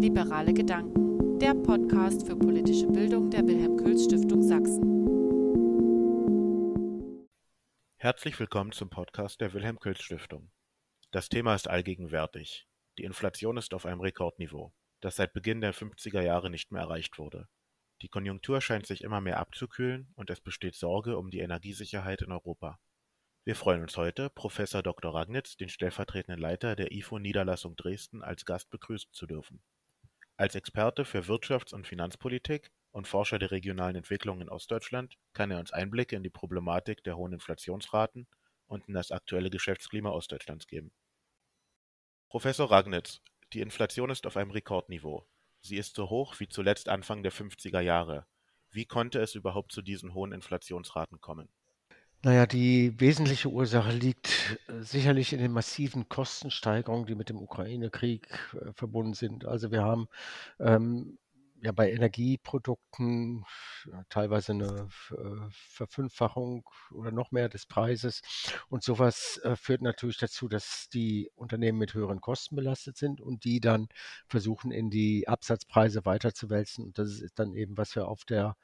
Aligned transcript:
Liberale 0.00 0.54
Gedanken, 0.54 1.38
der 1.40 1.52
Podcast 1.52 2.26
für 2.26 2.34
politische 2.34 2.86
Bildung 2.86 3.28
der 3.28 3.46
Wilhelm 3.46 3.76
Kühls 3.76 4.04
Stiftung 4.06 4.42
Sachsen. 4.42 4.82
Herzlich 7.96 8.40
willkommen 8.40 8.72
zum 8.72 8.88
Podcast 8.88 9.42
der 9.42 9.52
Wilhelm 9.52 9.78
Kühls 9.78 10.00
Stiftung. 10.00 10.50
Das 11.10 11.28
Thema 11.28 11.54
ist 11.54 11.68
allgegenwärtig. 11.68 12.66
Die 12.96 13.04
Inflation 13.04 13.58
ist 13.58 13.74
auf 13.74 13.84
einem 13.84 14.00
Rekordniveau, 14.00 14.72
das 15.02 15.16
seit 15.16 15.34
Beginn 15.34 15.60
der 15.60 15.74
50er 15.74 16.22
Jahre 16.22 16.48
nicht 16.48 16.72
mehr 16.72 16.80
erreicht 16.80 17.18
wurde. 17.18 17.46
Die 18.00 18.08
Konjunktur 18.08 18.62
scheint 18.62 18.86
sich 18.86 19.02
immer 19.02 19.20
mehr 19.20 19.38
abzukühlen 19.38 20.10
und 20.14 20.30
es 20.30 20.40
besteht 20.40 20.76
Sorge 20.76 21.18
um 21.18 21.28
die 21.30 21.40
Energiesicherheit 21.40 22.22
in 22.22 22.32
Europa. 22.32 22.80
Wir 23.44 23.56
freuen 23.56 23.80
uns 23.80 23.96
heute, 23.96 24.28
Professor 24.28 24.82
Dr. 24.82 25.14
Ragnitz, 25.14 25.56
den 25.56 25.70
stellvertretenden 25.70 26.38
Leiter 26.38 26.76
der 26.76 26.92
IFO-Niederlassung 26.92 27.74
Dresden, 27.74 28.22
als 28.22 28.44
Gast 28.44 28.68
begrüßen 28.68 29.14
zu 29.14 29.26
dürfen. 29.26 29.62
Als 30.36 30.54
Experte 30.54 31.06
für 31.06 31.20
Wirtschafts- 31.20 31.72
und 31.72 31.86
Finanzpolitik 31.86 32.70
und 32.90 33.08
Forscher 33.08 33.38
der 33.38 33.50
regionalen 33.50 33.96
Entwicklung 33.96 34.42
in 34.42 34.50
Ostdeutschland 34.50 35.16
kann 35.32 35.50
er 35.50 35.58
uns 35.58 35.72
Einblicke 35.72 36.16
in 36.16 36.22
die 36.22 36.28
Problematik 36.28 37.02
der 37.02 37.16
hohen 37.16 37.32
Inflationsraten 37.32 38.26
und 38.66 38.86
in 38.88 38.94
das 38.94 39.10
aktuelle 39.10 39.48
Geschäftsklima 39.48 40.10
Ostdeutschlands 40.10 40.66
geben. 40.66 40.92
Professor 42.28 42.70
Ragnitz, 42.70 43.22
die 43.54 43.62
Inflation 43.62 44.10
ist 44.10 44.26
auf 44.26 44.36
einem 44.36 44.50
Rekordniveau. 44.50 45.26
Sie 45.62 45.78
ist 45.78 45.94
so 45.94 46.10
hoch 46.10 46.40
wie 46.40 46.48
zuletzt 46.48 46.90
Anfang 46.90 47.22
der 47.22 47.32
50er 47.32 47.80
Jahre. 47.80 48.26
Wie 48.70 48.84
konnte 48.84 49.18
es 49.18 49.34
überhaupt 49.34 49.72
zu 49.72 49.80
diesen 49.80 50.12
hohen 50.12 50.32
Inflationsraten 50.32 51.22
kommen? 51.22 51.48
Naja, 52.22 52.44
die 52.46 53.00
wesentliche 53.00 53.48
Ursache 53.48 53.92
liegt 53.92 54.58
äh, 54.68 54.82
sicherlich 54.82 55.32
in 55.32 55.38
den 55.38 55.52
massiven 55.52 56.08
Kostensteigerungen, 56.10 57.06
die 57.06 57.14
mit 57.14 57.30
dem 57.30 57.38
Ukraine-Krieg 57.38 58.28
äh, 58.52 58.72
verbunden 58.74 59.14
sind. 59.14 59.46
Also 59.46 59.70
wir 59.70 59.82
haben 59.82 60.06
ähm, 60.58 61.18
ja 61.62 61.72
bei 61.72 61.90
Energieprodukten 61.90 63.44
teilweise 64.10 64.52
eine 64.52 64.88
äh, 65.12 65.48
Verfünffachung 65.50 66.68
oder 66.92 67.10
noch 67.10 67.30
mehr 67.32 67.48
des 67.48 67.64
Preises. 67.66 68.20
Und 68.68 68.82
sowas 68.82 69.40
äh, 69.44 69.56
führt 69.56 69.80
natürlich 69.80 70.18
dazu, 70.18 70.48
dass 70.48 70.88
die 70.92 71.30
Unternehmen 71.36 71.78
mit 71.78 71.94
höheren 71.94 72.20
Kosten 72.20 72.54
belastet 72.56 72.98
sind 72.98 73.22
und 73.22 73.44
die 73.44 73.60
dann 73.60 73.88
versuchen, 74.28 74.72
in 74.72 74.90
die 74.90 75.26
Absatzpreise 75.26 76.04
weiterzuwälzen. 76.04 76.84
Und 76.84 76.98
das 76.98 77.20
ist 77.20 77.38
dann 77.38 77.54
eben, 77.54 77.78
was 77.78 77.94
wir 77.96 78.08
auf 78.08 78.24
der 78.24 78.56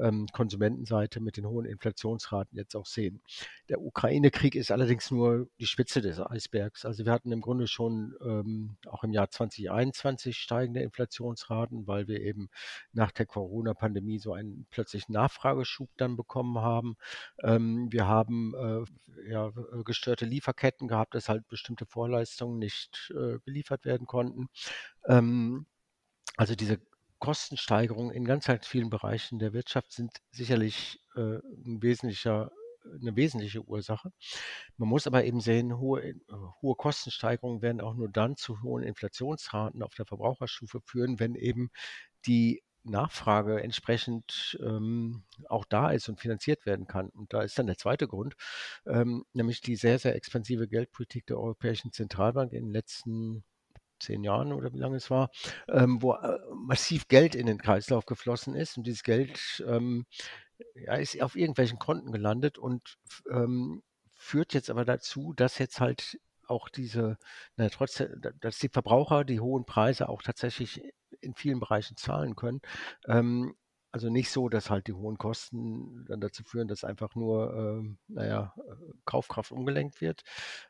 ähm, 0.00 0.26
Konsumentenseite 0.32 1.20
mit 1.20 1.36
den 1.36 1.46
hohen 1.46 1.66
Inflationsraten 1.66 2.56
jetzt 2.56 2.74
auch 2.74 2.86
sehen. 2.86 3.20
Der 3.68 3.80
Ukraine-Krieg 3.80 4.54
ist 4.54 4.70
allerdings 4.70 5.10
nur 5.10 5.48
die 5.58 5.66
Spitze 5.66 6.00
des 6.00 6.20
Eisbergs. 6.20 6.84
Also 6.84 7.04
wir 7.04 7.12
hatten 7.12 7.32
im 7.32 7.40
Grunde 7.40 7.66
schon 7.66 8.14
ähm, 8.22 8.76
auch 8.86 9.04
im 9.04 9.12
Jahr 9.12 9.30
2021 9.30 10.36
steigende 10.36 10.80
Inflationsraten, 10.80 11.86
weil 11.86 12.08
wir 12.08 12.20
eben 12.20 12.48
nach 12.92 13.12
der 13.12 13.26
Corona-Pandemie 13.26 14.18
so 14.18 14.32
einen 14.32 14.66
plötzlichen 14.70 15.12
Nachfrageschub 15.12 15.90
dann 15.96 16.16
bekommen 16.16 16.58
haben. 16.58 16.96
Ähm, 17.42 17.88
wir 17.90 18.06
haben 18.06 18.54
äh, 18.54 19.30
ja, 19.30 19.52
gestörte 19.84 20.26
Lieferketten 20.26 20.88
gehabt, 20.88 21.14
dass 21.14 21.28
halt 21.28 21.48
bestimmte 21.48 21.86
Vorleistungen 21.86 22.58
nicht 22.58 23.12
äh, 23.16 23.38
geliefert 23.44 23.84
werden 23.84 24.06
konnten. 24.06 24.48
Ähm, 25.06 25.66
also 26.36 26.54
diese 26.54 26.78
Kostensteigerungen 27.18 28.12
in 28.14 28.24
ganz 28.24 28.48
halt 28.48 28.66
vielen 28.66 28.90
Bereichen 28.90 29.38
der 29.38 29.52
Wirtschaft 29.52 29.92
sind 29.92 30.12
sicherlich 30.32 31.00
äh, 31.16 31.20
'n 31.64 31.82
wesentlicher 31.82 32.50
'ne 33.00 33.16
wesentliche 33.16 33.62
Ursache. 33.64 34.12
Man 34.76 34.88
muss 34.88 35.06
aber 35.06 35.24
eben 35.24 35.40
sehen, 35.40 35.78
hohe 35.78 36.02
äh, 36.02 36.14
hohe 36.62 36.76
Kostensteigerungen 36.76 37.62
werden 37.62 37.80
auch 37.80 37.94
nur 37.94 38.08
dann 38.10 38.36
zu 38.36 38.62
hohen 38.62 38.82
Inflationsraten 38.84 39.82
auf 39.82 39.94
der 39.94 40.06
Verbraucherstufe 40.06 40.80
führen, 40.84 41.18
wenn 41.20 41.34
eben 41.34 41.70
die 42.26 42.62
Nachfrage 42.84 43.60
entsprechend, 43.62 44.58
ähm, 44.62 45.24
auch 45.48 45.64
da 45.66 45.90
ist 45.90 46.08
und 46.08 46.20
finanziert 46.20 46.66
werden 46.66 46.86
kann. 46.86 47.08
Und 47.10 47.32
da 47.32 47.42
ist 47.42 47.58
dann 47.58 47.66
der 47.66 47.78
zweite 47.78 48.06
Grund, 48.08 48.34
ähm, 48.86 49.24
nämlich 49.32 49.60
die 49.60 49.76
sehr, 49.76 49.98
sehr 49.98 50.14
expansive 50.16 50.68
Geldpolitik 50.68 51.26
der 51.26 51.38
Europäischen 51.38 51.92
Zentralbank 51.92 52.52
in 52.52 52.64
den 52.66 52.72
letzten 52.72 53.44
zehn 53.98 54.24
Jahren 54.24 54.52
oder 54.52 54.72
wie 54.72 54.78
lange 54.78 54.96
es 54.96 55.10
war, 55.10 55.30
ähm, 55.68 56.02
wo 56.02 56.14
äh, 56.14 56.38
massiv 56.54 57.08
Geld 57.08 57.34
in 57.34 57.46
den 57.46 57.58
Kreislauf 57.58 58.06
geflossen 58.06 58.54
ist. 58.54 58.76
Und 58.76 58.86
dieses 58.86 59.02
Geld 59.02 59.64
ähm, 59.66 60.06
ja, 60.74 60.94
ist 60.94 61.20
auf 61.22 61.36
irgendwelchen 61.36 61.78
Konten 61.78 62.12
gelandet 62.12 62.58
und 62.58 62.96
ähm, 63.30 63.82
führt 64.14 64.54
jetzt 64.54 64.70
aber 64.70 64.84
dazu, 64.84 65.32
dass 65.34 65.58
jetzt 65.58 65.80
halt 65.80 66.18
auch 66.48 66.68
diese, 66.68 67.18
na, 67.56 67.68
trotzdem, 67.68 68.20
dass 68.40 68.58
die 68.58 68.68
Verbraucher 68.68 69.24
die 69.24 69.40
hohen 69.40 69.64
Preise 69.64 70.08
auch 70.08 70.22
tatsächlich 70.22 70.82
in 71.20 71.34
vielen 71.34 71.60
Bereichen 71.60 71.96
zahlen 71.96 72.36
können. 72.36 72.60
Ähm, 73.06 73.54
also 73.92 74.10
nicht 74.10 74.30
so, 74.30 74.48
dass 74.48 74.68
halt 74.68 74.88
die 74.88 74.92
hohen 74.92 75.16
Kosten 75.16 76.04
dann 76.06 76.20
dazu 76.20 76.44
führen, 76.44 76.68
dass 76.68 76.84
einfach 76.84 77.14
nur, 77.14 77.54
ähm, 77.54 77.98
naja, 78.08 78.52
äh, 78.58 78.92
Kaufkraft 79.06 79.52
umgelenkt 79.52 80.00
wird, 80.02 80.22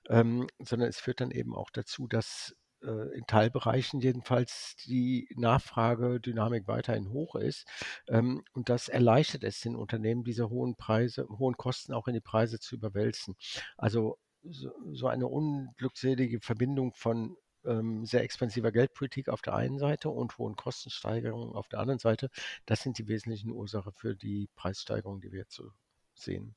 ähm, 0.08 0.46
sondern 0.60 0.88
es 0.88 1.00
führt 1.00 1.20
dann 1.20 1.32
eben 1.32 1.54
auch 1.54 1.70
dazu, 1.70 2.06
dass 2.06 2.52
äh, 2.52 2.65
in 2.80 3.26
Teilbereichen 3.26 4.00
jedenfalls 4.00 4.76
die 4.86 5.28
Nachfragedynamik 5.36 6.68
weiterhin 6.68 7.10
hoch 7.10 7.34
ist. 7.36 7.66
Ähm, 8.08 8.44
und 8.52 8.68
das 8.68 8.88
erleichtert 8.88 9.44
es 9.44 9.60
den 9.60 9.76
Unternehmen, 9.76 10.24
diese 10.24 10.50
hohen 10.50 10.76
Preise, 10.76 11.26
hohen 11.28 11.56
Kosten 11.56 11.92
auch 11.92 12.08
in 12.08 12.14
die 12.14 12.20
Preise 12.20 12.58
zu 12.60 12.76
überwälzen. 12.76 13.36
Also 13.76 14.18
so, 14.42 14.70
so 14.92 15.08
eine 15.08 15.26
unglückselige 15.26 16.40
Verbindung 16.40 16.92
von 16.92 17.36
ähm, 17.64 18.06
sehr 18.06 18.22
expansiver 18.22 18.72
Geldpolitik 18.72 19.28
auf 19.28 19.42
der 19.42 19.54
einen 19.54 19.78
Seite 19.78 20.10
und 20.10 20.38
hohen 20.38 20.56
Kostensteigerungen 20.56 21.56
auf 21.56 21.68
der 21.68 21.80
anderen 21.80 21.98
Seite, 21.98 22.30
das 22.64 22.82
sind 22.82 22.98
die 22.98 23.08
wesentlichen 23.08 23.50
Ursachen 23.50 23.92
für 23.92 24.14
die 24.14 24.48
Preissteigerungen, 24.54 25.20
die 25.20 25.32
wir 25.32 25.40
jetzt 25.40 25.54
so 25.54 25.70
sehen. 26.14 26.54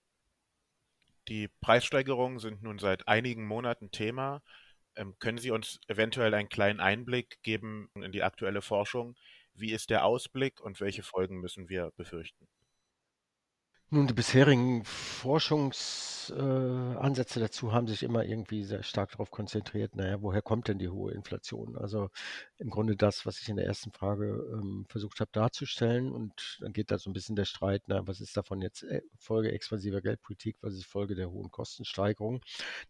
Die 1.27 1.47
Preissteigerungen 1.61 2.39
sind 2.39 2.63
nun 2.63 2.79
seit 2.79 3.07
einigen 3.07 3.45
Monaten 3.45 3.91
Thema. 3.91 4.41
Ähm, 4.99 5.15
können 5.17 5.37
Sie 5.37 5.51
uns 5.51 5.79
eventuell 5.87 6.33
einen 6.33 6.49
kleinen 6.49 6.81
Einblick 6.81 7.41
geben 7.41 7.89
in 7.95 8.11
die 8.11 8.21
aktuelle 8.21 8.61
Forschung? 8.61 9.15
Wie 9.53 9.71
ist 9.71 9.89
der 9.89 10.03
Ausblick 10.03 10.59
und 10.59 10.81
welche 10.81 11.03
Folgen 11.03 11.39
müssen 11.39 11.69
wir 11.69 11.91
befürchten? 11.95 12.49
Nun, 13.91 14.05
die 14.05 14.13
bisherigen 14.13 14.83
Forschungsansätze 14.85 17.39
dazu 17.39 17.73
haben 17.73 17.87
sich 17.87 18.03
immer 18.03 18.23
irgendwie 18.23 18.63
sehr 18.63 18.83
stark 18.83 19.13
darauf 19.13 19.31
konzentriert, 19.31 19.95
naja, 19.95 20.21
woher 20.21 20.43
kommt 20.43 20.67
denn 20.67 20.77
die 20.77 20.89
hohe 20.89 21.11
Inflation? 21.11 21.75
Also 21.75 22.11
im 22.57 22.69
Grunde 22.69 22.95
das, 22.95 23.25
was 23.25 23.41
ich 23.41 23.49
in 23.49 23.55
der 23.55 23.65
ersten 23.65 23.91
Frage 23.91 24.47
ähm, 24.53 24.85
versucht 24.89 25.19
habe 25.21 25.31
darzustellen. 25.33 26.11
Und 26.11 26.59
dann 26.61 26.71
geht 26.71 26.91
da 26.91 26.99
so 26.99 27.09
ein 27.09 27.13
bisschen 27.13 27.35
der 27.35 27.45
Streit, 27.45 27.81
na, 27.87 28.05
was 28.05 28.21
ist 28.21 28.37
davon 28.37 28.61
jetzt 28.61 28.83
äh, 28.83 29.01
Folge 29.17 29.51
expansiver 29.51 30.01
Geldpolitik, 30.01 30.57
was 30.61 30.75
ist 30.75 30.85
Folge 30.85 31.15
der 31.15 31.31
hohen 31.31 31.49
Kostensteigerung? 31.49 32.41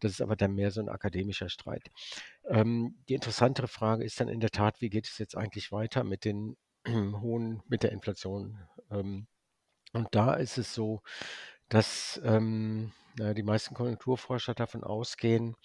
Das 0.01 0.11
ist 0.11 0.21
aber 0.21 0.35
dann 0.35 0.53
mehr 0.53 0.71
so 0.71 0.81
ein 0.81 0.89
akademischer 0.89 1.47
Streit. 1.47 1.88
Ähm, 2.45 2.97
die 3.07 3.13
interessantere 3.13 3.69
Frage 3.69 4.03
ist 4.03 4.19
dann 4.19 4.27
in 4.27 4.41
der 4.41 4.49
Tat, 4.49 4.81
wie 4.81 4.89
geht 4.89 5.07
es 5.07 5.17
jetzt 5.17 5.38
eigentlich 5.38 5.71
weiter 5.71 6.03
mit 6.03 6.25
den 6.25 6.57
hohen, 6.88 7.63
mit 7.69 7.83
der 7.83 7.93
Inflation? 7.93 8.57
Ähm, 8.91 9.27
und 9.94 10.07
da 10.11 10.33
ist 10.35 10.57
es 10.57 10.73
so, 10.73 11.01
dass 11.69 12.19
ähm, 12.23 12.91
ja, 13.17 13.33
die 13.33 13.44
meisten 13.44 13.75
Konjunkturforscher 13.75 14.53
davon 14.53 14.83
ausgehen, 14.83 15.55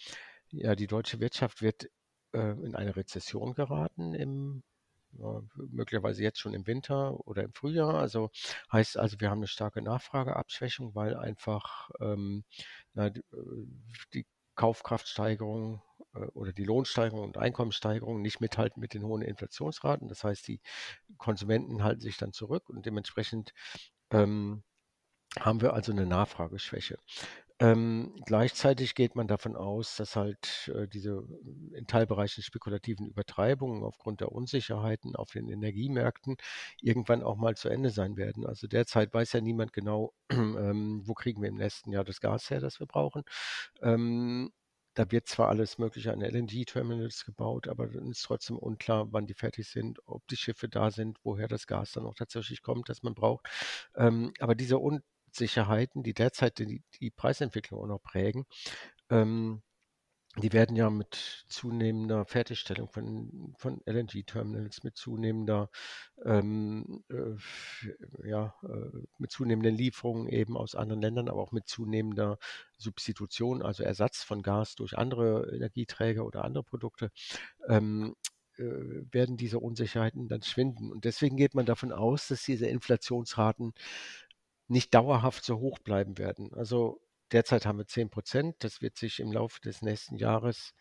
ja, 0.50 0.74
die 0.74 0.86
deutsche 0.86 1.20
Wirtschaft 1.20 1.62
wird 1.62 1.86
äh, 2.32 2.52
in 2.64 2.74
eine 2.74 2.96
Rezession 2.96 3.54
geraten 3.54 4.14
im 4.14 4.62
möglicherweise 5.54 6.22
jetzt 6.22 6.40
schon 6.40 6.54
im 6.54 6.66
Winter 6.66 7.18
oder 7.26 7.42
im 7.44 7.52
Frühjahr. 7.52 7.94
Also 7.94 8.30
heißt 8.72 8.98
also, 8.98 9.20
wir 9.20 9.30
haben 9.30 9.38
eine 9.38 9.46
starke 9.46 9.82
Nachfrageabschwächung, 9.82 10.94
weil 10.94 11.16
einfach 11.16 11.90
ähm, 12.00 12.44
na, 12.94 13.10
die, 13.10 13.20
äh, 13.20 13.66
die 14.12 14.26
Kaufkraftsteigerung 14.56 15.82
äh, 16.14 16.26
oder 16.34 16.52
die 16.52 16.64
Lohnsteigerung 16.64 17.22
und 17.22 17.38
Einkommenssteigerung 17.38 18.22
nicht 18.22 18.40
mithalten 18.40 18.80
mit 18.80 18.94
den 18.94 19.04
hohen 19.04 19.22
Inflationsraten. 19.22 20.08
Das 20.08 20.24
heißt, 20.24 20.46
die 20.48 20.60
Konsumenten 21.18 21.82
halten 21.82 22.00
sich 22.00 22.16
dann 22.16 22.32
zurück 22.32 22.68
und 22.68 22.86
dementsprechend 22.86 23.52
ähm, 24.14 24.62
haben 25.40 25.60
wir 25.60 25.74
also 25.74 25.92
eine 25.92 26.06
Nachfrageschwäche. 26.06 26.96
Ähm, 27.60 28.14
gleichzeitig 28.26 28.96
geht 28.96 29.14
man 29.14 29.28
davon 29.28 29.56
aus, 29.56 29.96
dass 29.96 30.16
halt 30.16 30.72
äh, 30.74 30.88
diese 30.88 31.24
in 31.72 31.86
Teilbereichen 31.86 32.42
spekulativen 32.42 33.06
Übertreibungen 33.06 33.84
aufgrund 33.84 34.20
der 34.20 34.32
Unsicherheiten 34.32 35.14
auf 35.14 35.30
den 35.30 35.48
Energiemärkten 35.48 36.36
irgendwann 36.80 37.22
auch 37.22 37.36
mal 37.36 37.56
zu 37.56 37.68
Ende 37.68 37.90
sein 37.90 38.16
werden. 38.16 38.44
Also 38.44 38.66
derzeit 38.66 39.14
weiß 39.14 39.32
ja 39.34 39.40
niemand 39.40 39.72
genau, 39.72 40.12
ähm, 40.30 41.02
wo 41.04 41.14
kriegen 41.14 41.42
wir 41.42 41.48
im 41.48 41.56
nächsten 41.56 41.92
Jahr 41.92 42.04
das 42.04 42.20
Gas 42.20 42.50
her, 42.50 42.60
das 42.60 42.80
wir 42.80 42.86
brauchen. 42.88 43.22
Ähm, 43.82 44.50
da 44.94 45.10
wird 45.10 45.26
zwar 45.26 45.48
alles 45.48 45.78
Mögliche 45.78 46.12
an 46.12 46.20
LNG-Terminals 46.22 47.24
gebaut, 47.24 47.68
aber 47.68 47.88
dann 47.88 48.10
ist 48.10 48.22
trotzdem 48.22 48.58
unklar, 48.58 49.12
wann 49.12 49.26
die 49.26 49.34
fertig 49.34 49.68
sind, 49.68 50.00
ob 50.06 50.26
die 50.28 50.36
Schiffe 50.36 50.68
da 50.68 50.90
sind, 50.90 51.18
woher 51.24 51.48
das 51.48 51.66
Gas 51.66 51.92
dann 51.92 52.06
auch 52.06 52.14
tatsächlich 52.14 52.62
kommt, 52.62 52.88
das 52.88 53.02
man 53.02 53.14
braucht. 53.14 53.46
Ähm, 53.96 54.32
aber 54.40 54.54
diese 54.54 54.78
Unsicherheiten, 54.78 56.02
die 56.02 56.14
derzeit 56.14 56.58
die, 56.58 56.82
die 57.00 57.10
Preisentwicklung 57.10 57.80
auch 57.80 57.86
noch 57.88 58.02
prägen, 58.02 58.46
ähm, 59.10 59.62
die 60.36 60.52
werden 60.52 60.74
ja 60.74 60.90
mit 60.90 61.44
zunehmender 61.48 62.24
Fertigstellung 62.24 62.88
von, 62.88 63.54
von 63.56 63.80
LNG-Terminals, 63.86 64.82
mit 64.82 64.96
zunehmender, 64.96 65.70
ähm, 66.24 67.04
äh, 67.08 68.28
ja, 68.28 68.54
äh, 68.64 68.98
mit 69.18 69.30
zunehmenden 69.30 69.76
Lieferungen 69.76 70.28
eben 70.28 70.56
aus 70.56 70.74
anderen 70.74 71.02
Ländern, 71.02 71.28
aber 71.28 71.40
auch 71.40 71.52
mit 71.52 71.68
zunehmender 71.68 72.38
Substitution, 72.78 73.62
also 73.62 73.84
Ersatz 73.84 74.24
von 74.24 74.42
Gas 74.42 74.74
durch 74.74 74.98
andere 74.98 75.52
Energieträger 75.54 76.24
oder 76.24 76.44
andere 76.44 76.64
Produkte, 76.64 77.12
ähm, 77.68 78.16
äh, 78.56 78.62
werden 79.12 79.36
diese 79.36 79.60
Unsicherheiten 79.60 80.26
dann 80.28 80.42
schwinden. 80.42 80.90
Und 80.90 81.04
deswegen 81.04 81.36
geht 81.36 81.54
man 81.54 81.66
davon 81.66 81.92
aus, 81.92 82.26
dass 82.28 82.42
diese 82.44 82.66
Inflationsraten 82.66 83.72
nicht 84.66 84.94
dauerhaft 84.94 85.44
so 85.44 85.58
hoch 85.58 85.78
bleiben 85.78 86.18
werden. 86.18 86.52
Also 86.54 87.00
Derzeit 87.34 87.66
haben 87.66 87.78
wir 87.78 87.86
10 87.88 88.10
Prozent. 88.10 88.54
Das 88.60 88.80
wird 88.80 88.96
sich 88.96 89.18
im 89.18 89.32
Laufe 89.32 89.60
des 89.60 89.82
nächsten 89.82 90.14
Jahres 90.14 90.72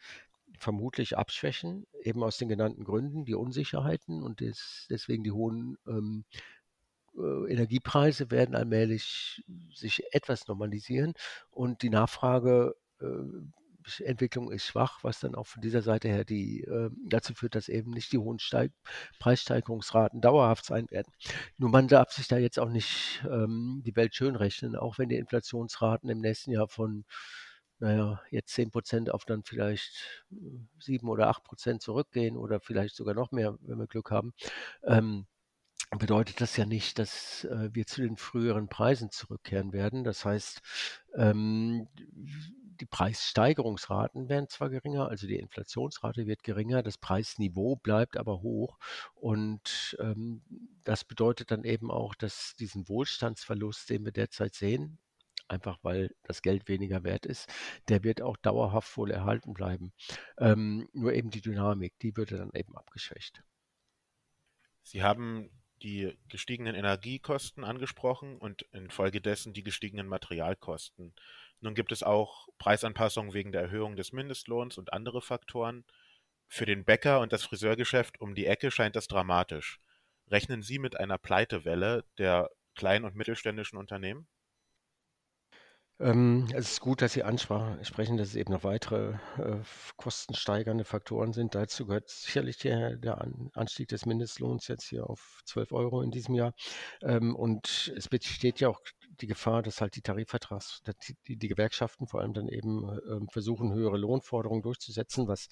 vermutlich 0.59 1.17
abschwächen, 1.17 1.87
eben 2.03 2.21
aus 2.21 2.37
den 2.37 2.47
genannten 2.47 2.83
Gründen, 2.83 3.25
die 3.25 3.33
Unsicherheiten 3.33 4.21
und 4.21 4.39
des, 4.39 4.85
deswegen 4.87 5.23
die 5.23 5.31
hohen 5.31 5.79
ähm, 5.87 6.25
äh, 7.17 7.51
Energiepreise 7.51 8.29
werden 8.29 8.53
allmählich 8.53 9.43
sich 9.73 10.03
etwas 10.11 10.47
normalisieren 10.47 11.15
und 11.49 11.81
die 11.81 11.89
Nachfrage 11.89 12.75
äh, 13.01 13.05
Entwicklung 13.99 14.51
ist 14.51 14.65
schwach, 14.65 15.03
was 15.03 15.19
dann 15.19 15.35
auch 15.35 15.47
von 15.47 15.61
dieser 15.61 15.81
Seite 15.81 16.07
her 16.07 16.25
die, 16.25 16.61
äh, 16.63 16.89
dazu 17.05 17.33
führt, 17.33 17.55
dass 17.55 17.69
eben 17.69 17.91
nicht 17.91 18.11
die 18.11 18.17
hohen 18.17 18.39
Steig 18.39 18.71
Preissteigerungsraten 19.19 20.21
dauerhaft 20.21 20.65
sein 20.65 20.89
werden. 20.89 21.11
Nur 21.57 21.69
man 21.69 21.87
darf 21.87 22.11
sich 22.11 22.27
da 22.27 22.37
jetzt 22.37 22.59
auch 22.59 22.69
nicht 22.69 23.23
ähm, 23.29 23.81
die 23.85 23.95
Welt 23.95 24.15
schön 24.15 24.35
rechnen, 24.35 24.75
auch 24.75 24.97
wenn 24.97 25.09
die 25.09 25.17
Inflationsraten 25.17 26.09
im 26.09 26.19
nächsten 26.19 26.51
Jahr 26.51 26.67
von, 26.67 27.05
naja, 27.79 28.21
jetzt 28.31 28.53
10 28.53 28.71
Prozent 28.71 29.11
auf 29.11 29.25
dann 29.25 29.43
vielleicht 29.43 30.23
7 30.79 31.07
oder 31.09 31.27
8 31.29 31.43
Prozent 31.43 31.81
zurückgehen 31.81 32.37
oder 32.37 32.59
vielleicht 32.59 32.95
sogar 32.95 33.13
noch 33.13 33.31
mehr, 33.31 33.57
wenn 33.61 33.79
wir 33.79 33.87
Glück 33.87 34.11
haben. 34.11 34.33
Ähm, 34.83 35.27
bedeutet 35.97 36.41
das 36.41 36.57
ja 36.57 36.65
nicht, 36.65 36.99
dass 36.99 37.43
äh, 37.45 37.69
wir 37.73 37.85
zu 37.85 38.01
den 38.01 38.17
früheren 38.17 38.67
Preisen 38.67 39.11
zurückkehren 39.11 39.73
werden. 39.73 40.03
Das 40.03 40.25
heißt, 40.25 40.61
ähm, 41.15 41.87
die 42.79 42.85
Preissteigerungsraten 42.85 44.29
werden 44.29 44.49
zwar 44.49 44.69
geringer, 44.69 45.07
also 45.07 45.27
die 45.27 45.39
Inflationsrate 45.39 46.27
wird 46.27 46.43
geringer, 46.43 46.83
das 46.83 46.97
Preisniveau 46.97 47.75
bleibt 47.77 48.17
aber 48.17 48.41
hoch. 48.41 48.77
Und 49.15 49.97
ähm, 49.99 50.43
das 50.83 51.05
bedeutet 51.05 51.51
dann 51.51 51.63
eben 51.63 51.91
auch, 51.91 52.15
dass 52.15 52.55
diesen 52.59 52.87
Wohlstandsverlust, 52.87 53.89
den 53.89 54.05
wir 54.05 54.11
derzeit 54.11 54.55
sehen, 54.55 54.99
einfach 55.47 55.77
weil 55.83 56.15
das 56.23 56.41
Geld 56.41 56.67
weniger 56.67 57.03
wert 57.03 57.25
ist, 57.25 57.47
der 57.89 58.03
wird 58.03 58.21
auch 58.21 58.37
dauerhaft 58.37 58.95
wohl 58.97 59.11
erhalten 59.11 59.53
bleiben. 59.53 59.93
Ähm, 60.37 60.89
nur 60.93 61.13
eben 61.13 61.29
die 61.29 61.41
Dynamik, 61.41 61.97
die 61.99 62.15
würde 62.15 62.37
dann 62.37 62.51
eben 62.53 62.75
abgeschwächt. 62.75 63.43
Sie 64.81 65.03
haben 65.03 65.49
die 65.81 66.17
gestiegenen 66.29 66.75
Energiekosten 66.75 67.63
angesprochen 67.63 68.37
und 68.37 68.63
infolgedessen 68.71 69.53
die 69.53 69.63
gestiegenen 69.63 70.07
Materialkosten. 70.07 71.13
Nun 71.63 71.75
gibt 71.75 71.93
es 71.93 72.03
auch 72.03 72.49
Preisanpassungen 72.57 73.33
wegen 73.33 73.53
der 73.53 73.61
Erhöhung 73.61 73.95
des 73.95 74.11
Mindestlohns 74.11 74.77
und 74.77 74.91
andere 74.91 75.21
Faktoren. 75.21 75.85
Für 76.49 76.65
den 76.65 76.83
Bäcker 76.83 77.21
und 77.21 77.31
das 77.31 77.43
Friseurgeschäft 77.43 78.19
um 78.19 78.35
die 78.35 78.45
Ecke 78.45 78.69
scheint 78.69 78.97
das 78.97 79.07
dramatisch. 79.07 79.79
Rechnen 80.29 80.61
Sie 80.61 80.77
mit 80.77 80.99
einer 80.99 81.17
Pleitewelle 81.17 82.03
der 82.17 82.49
kleinen 82.75 83.05
und 83.05 83.15
mittelständischen 83.15 83.79
Unternehmen? 83.79 84.27
Ähm, 85.99 86.49
es 86.53 86.71
ist 86.71 86.81
gut, 86.81 87.01
dass 87.01 87.13
Sie 87.13 87.23
ansprechen, 87.23 88.17
dass 88.17 88.29
es 88.29 88.35
eben 88.35 88.51
noch 88.51 88.65
weitere 88.65 89.13
äh, 89.37 89.61
kostensteigernde 89.95 90.83
Faktoren 90.83 91.31
sind. 91.31 91.55
Dazu 91.55 91.85
gehört 91.85 92.09
sicherlich 92.09 92.57
der, 92.57 92.97
der 92.97 93.25
Anstieg 93.53 93.87
des 93.87 94.05
Mindestlohns 94.05 94.67
jetzt 94.67 94.89
hier 94.89 95.09
auf 95.09 95.41
12 95.45 95.71
Euro 95.71 96.01
in 96.01 96.11
diesem 96.11 96.35
Jahr. 96.35 96.55
Ähm, 97.01 97.35
und 97.35 97.93
es 97.95 98.09
besteht 98.09 98.59
ja 98.59 98.67
auch 98.67 98.81
die 99.23 99.27
Gefahr, 99.27 99.63
dass 99.63 99.79
halt 99.79 99.95
die 99.95 100.01
Tarifvertrags, 100.01 100.83
die, 101.27 101.37
die 101.37 101.47
Gewerkschaften 101.47 102.07
vor 102.07 102.19
allem 102.19 102.33
dann 102.33 102.49
eben 102.49 102.89
äh, 102.89 103.31
versuchen, 103.31 103.73
höhere 103.73 103.97
Lohnforderungen 103.97 104.61
durchzusetzen, 104.61 105.29
was 105.29 105.47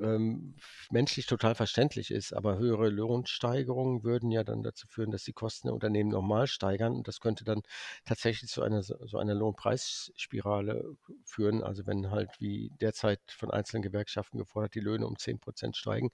ähm, 0.00 0.56
menschlich 0.90 1.26
total 1.26 1.54
verständlich 1.54 2.10
ist, 2.10 2.32
aber 2.32 2.58
höhere 2.58 2.88
Lohnsteigerungen 2.88 4.02
würden 4.02 4.30
ja 4.30 4.44
dann 4.44 4.62
dazu 4.62 4.86
führen, 4.88 5.10
dass 5.10 5.22
die 5.24 5.32
Kosten 5.32 5.68
der 5.68 5.74
Unternehmen 5.74 6.10
nochmal 6.10 6.46
steigern 6.46 6.94
und 6.94 7.06
das 7.06 7.20
könnte 7.20 7.44
dann 7.44 7.62
tatsächlich 8.04 8.50
zu 8.50 8.62
einer 8.62 8.82
so 8.82 9.18
einer 9.18 9.34
Lohnpreisspirale 9.34 10.96
führen. 11.24 11.62
Also 11.62 11.86
wenn 11.86 12.10
halt 12.10 12.30
wie 12.40 12.72
derzeit 12.80 13.20
von 13.28 13.50
einzelnen 13.50 13.82
Gewerkschaften 13.82 14.38
gefordert 14.38 14.74
die 14.74 14.80
Löhne 14.80 15.06
um 15.06 15.16
10 15.18 15.38
Prozent 15.38 15.76
steigen, 15.76 16.10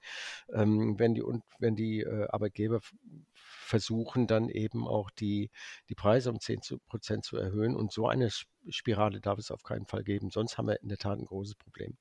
ähm, 0.53 0.99
wenn 0.99 1.13
die 1.13 1.21
und 1.21 1.43
wenn 1.59 1.75
die 1.75 2.01
äh, 2.01 2.27
Arbeitgeber 2.29 2.81
versuchen 3.71 4.27
dann 4.27 4.49
eben 4.49 4.85
auch 4.85 5.09
die, 5.11 5.49
die 5.87 5.95
Preise 5.95 6.29
um 6.29 6.41
10 6.41 6.59
Prozent 6.87 7.23
zu 7.23 7.37
erhöhen 7.37 7.73
und 7.73 7.93
so 7.93 8.05
eine 8.05 8.29
Spirale 8.67 9.21
darf 9.21 9.39
es 9.39 9.49
auf 9.49 9.63
keinen 9.63 9.85
Fall 9.85 10.03
geben. 10.03 10.29
Sonst 10.29 10.57
haben 10.57 10.67
wir 10.67 10.81
in 10.81 10.89
der 10.89 10.97
Tat 10.97 11.17
ein 11.17 11.25
großes 11.25 11.55
Problem. 11.55 11.97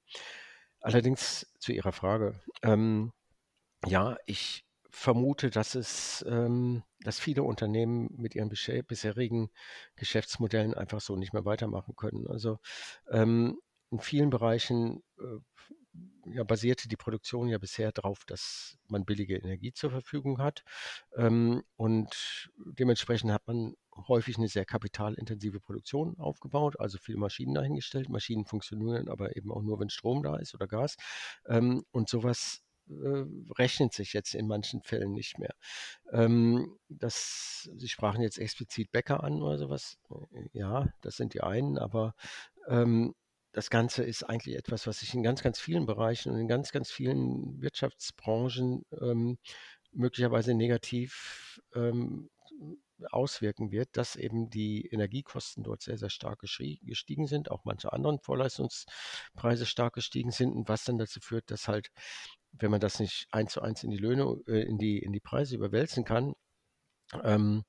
Allerdings 0.81 1.47
zu 1.61 1.73
Ihrer 1.73 1.93
Frage. 1.93 2.41
Ähm, 2.63 3.13
ja, 3.87 4.17
ich 4.27 4.65
vermute, 4.91 5.51
dass 5.51 5.77
es, 5.77 6.25
ähm, 6.29 6.83
dass 7.05 7.21
viele 7.21 7.45
Unternehmen 7.45 8.13
mit 8.17 8.35
ihren 8.35 8.49
bisherigen 8.49 9.51
Geschäftsmodellen 9.95 10.75
einfach 10.75 11.01
so 11.01 11.15
nicht 11.15 11.33
mehr 11.33 11.45
weitermachen 11.45 11.95
können. 11.95 12.27
Also 12.27 12.59
ähm, 13.09 13.61
in 13.93 14.01
vielen 14.01 14.31
Bereichen 14.31 15.05
äh, 15.21 15.39
ja, 16.27 16.45
basierte 16.45 16.89
die 16.89 16.97
Produktion 16.97 17.49
ja 17.49 17.59
bisher 17.59 17.93
darauf, 17.93 18.25
dass 18.25 18.79
man 18.89 19.05
billige 19.05 19.37
Energie 19.37 19.73
zur 19.73 19.91
Verfügung 19.91 20.39
hat. 20.39 20.63
Ähm, 21.17 21.63
und 21.77 22.51
dementsprechend 22.57 23.33
hat 23.33 23.47
man 23.47 23.75
häufig 24.09 24.37
eine 24.39 24.49
sehr 24.49 24.65
kapitalintensive 24.65 25.61
Produktion 25.61 26.17
aufgebaut, 26.19 26.79
also 26.79 26.99
viele 26.99 27.19
Maschinen 27.19 27.55
dahingestellt. 27.55 28.09
Maschinen 28.09 28.45
funktionieren 28.45 29.09
aber 29.09 29.37
eben 29.37 29.51
auch 29.51 29.63
nur, 29.63 29.81
wenn 29.81 29.91
Strom 29.91 30.23
da 30.23 30.37
ist 30.37 30.55
oder 30.55 30.67
Gas. 30.67 30.97
Ähm, 31.47 31.85
und 31.91 32.09
sowas 32.09 32.63
äh, 32.89 33.25
rechnet 33.59 33.93
sich 33.93 34.13
jetzt 34.13 34.35
in 34.35 34.47
manchen 34.47 34.83
Fällen 34.83 35.13
nicht 35.13 35.39
mehr. 35.39 35.55
Ähm, 36.13 36.77
das, 36.89 37.69
Sie 37.77 37.89
sprachen 37.89 38.23
jetzt 38.23 38.39
explizit 38.39 38.91
Bäcker 38.93 39.23
an 39.23 39.43
oder 39.43 39.59
sowas. 39.59 39.99
Ja, 40.53 40.89
das 41.03 41.17
sind 41.17 41.35
die 41.35 41.43
einen, 41.43 41.79
aber 41.79 42.15
ähm, 42.69 43.15
das 43.53 43.71
Ganze 43.71 44.05
ist 44.05 44.23
eigentlich 44.23 44.57
etwas, 44.57 44.87
was 44.87 45.01
sich 45.01 45.15
in 45.15 45.23
ganz, 45.23 45.43
ganz 45.43 45.59
vielen 45.59 45.87
Bereichen 45.87 46.33
und 46.33 46.39
in 46.39 46.49
ganz, 46.49 46.73
ganz 46.73 46.91
vielen 46.91 47.61
Wirtschaftsbranchen 47.61 48.85
ähm, 49.01 49.39
möglicherweise 49.93 50.55
negativ 50.55 51.61
ähm, 51.75 52.31
auswirken 53.11 53.73
wird, 53.73 53.89
dass 53.97 54.17
eben 54.17 54.51
die 54.51 54.87
Energiekosten 54.87 55.65
dort 55.65 55.83
sehr, 55.83 55.97
sehr 55.97 56.11
stark 56.11 56.41
gestiegen 56.41 57.27
sind, 57.27 57.51
auch 57.51 57.65
manche 57.65 57.93
anderen 57.93 58.19
Vorleistungspreise 58.21 59.67
stark 59.67 59.95
gestiegen 59.95 60.31
sind 60.31 60.53
und 60.53 60.69
was 60.69 60.85
dann 60.85 60.99
dazu 60.99 61.21
führt, 61.21 61.51
dass 61.51 61.67
halt, 61.67 61.89
wenn 62.53 62.71
man 62.71 62.81
das 62.81 63.01
nicht 63.01 63.27
eins 63.31 63.53
zu 63.53 63.63
eins 63.63 63.83
in 63.83 63.91
die 63.91 63.99
Löhne, 63.99 64.37
äh, 64.47 64.63
in 64.63 64.79
die, 64.79 64.99
in 64.99 65.13
die 65.13 65.21
Preise 65.21 65.57
überwälzen 65.57 66.05
kann, 66.05 66.35
ähm, 67.25 67.65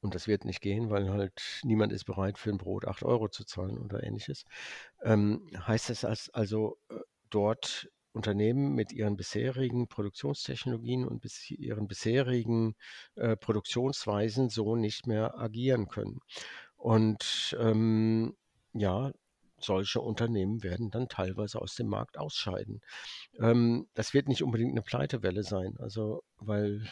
und 0.00 0.14
das 0.14 0.28
wird 0.28 0.44
nicht 0.44 0.60
gehen, 0.60 0.90
weil 0.90 1.10
halt 1.10 1.60
niemand 1.64 1.92
ist 1.92 2.04
bereit, 2.04 2.38
für 2.38 2.50
ein 2.50 2.58
Brot 2.58 2.86
8 2.86 3.02
Euro 3.02 3.28
zu 3.28 3.44
zahlen 3.44 3.78
oder 3.78 4.02
ähnliches, 4.02 4.44
ähm, 5.02 5.48
heißt 5.66 5.90
das 5.90 6.30
also 6.30 6.78
äh, 6.90 6.96
dort 7.30 7.88
Unternehmen 8.12 8.74
mit 8.74 8.92
ihren 8.92 9.16
bisherigen 9.16 9.88
Produktionstechnologien 9.88 11.06
und 11.06 11.20
bis 11.20 11.50
ihren 11.50 11.86
bisherigen 11.86 12.74
äh, 13.14 13.36
Produktionsweisen 13.36 14.48
so 14.48 14.76
nicht 14.76 15.06
mehr 15.06 15.38
agieren 15.38 15.88
können. 15.88 16.20
Und 16.76 17.56
ähm, 17.60 18.34
ja, 18.72 19.12
solche 19.60 20.00
Unternehmen 20.00 20.62
werden 20.62 20.90
dann 20.90 21.08
teilweise 21.08 21.60
aus 21.60 21.74
dem 21.74 21.88
Markt 21.88 22.18
ausscheiden. 22.18 22.80
Ähm, 23.38 23.88
das 23.94 24.14
wird 24.14 24.28
nicht 24.28 24.42
unbedingt 24.42 24.72
eine 24.72 24.82
Pleitewelle 24.82 25.42
sein, 25.42 25.76
also 25.78 26.22
weil 26.38 26.88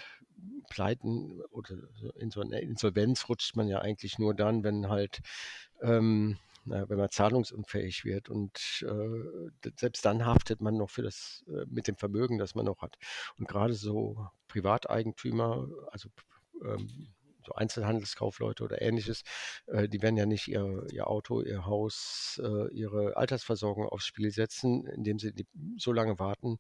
Pleiten 0.69 1.41
oder 1.51 1.77
in 2.17 2.31
so 2.31 2.41
eine 2.41 2.61
Insolvenz 2.61 3.29
rutscht 3.29 3.57
man 3.57 3.69
ja 3.69 3.81
eigentlich 3.81 4.19
nur 4.19 4.35
dann, 4.35 4.65
wenn 4.65 4.89
halt 4.89 5.21
ähm, 5.83 6.39
wenn 6.67 6.99
man 6.99 7.11
zahlungsunfähig 7.11 8.05
wird. 8.05 8.29
Und 8.29 8.85
äh, 8.87 9.71
selbst 9.77 10.05
dann 10.05 10.27
haftet 10.27 10.61
man 10.61 10.77
noch 10.77 10.91
für 10.91 11.03
das, 11.03 11.45
äh, 11.49 11.65
mit 11.69 11.89
dem 11.89 11.97
Vermögen, 11.97 12.39
das 12.39 12.55
man 12.55 12.67
noch 12.67 12.83
hat. 12.83 12.97
Und 13.39 13.49
gerade 13.49 13.75
so 13.75 14.29
Privateigentümer, 14.49 15.69
also 15.91 16.09
ähm, 16.65 17.15
so 17.45 17.53
Einzelhandelskaufleute 17.53 18.65
oder 18.65 18.83
ähnliches, 18.83 19.23
äh, 19.67 19.89
die 19.89 20.03
werden 20.03 20.17
ja 20.17 20.27
nicht 20.27 20.49
ihr, 20.49 20.85
ihr 20.91 21.07
Auto, 21.07 21.43
ihr 21.43 21.65
Haus, 21.65 22.41
äh, 22.43 22.73
ihre 22.75 23.17
Altersversorgung 23.17 23.89
aufs 23.89 24.07
Spiel 24.07 24.33
setzen, 24.33 24.87
indem 24.87 25.21
sie 25.21 25.33
die, 25.33 25.47
so 25.79 25.93
lange 25.93 26.19
warten, 26.19 26.59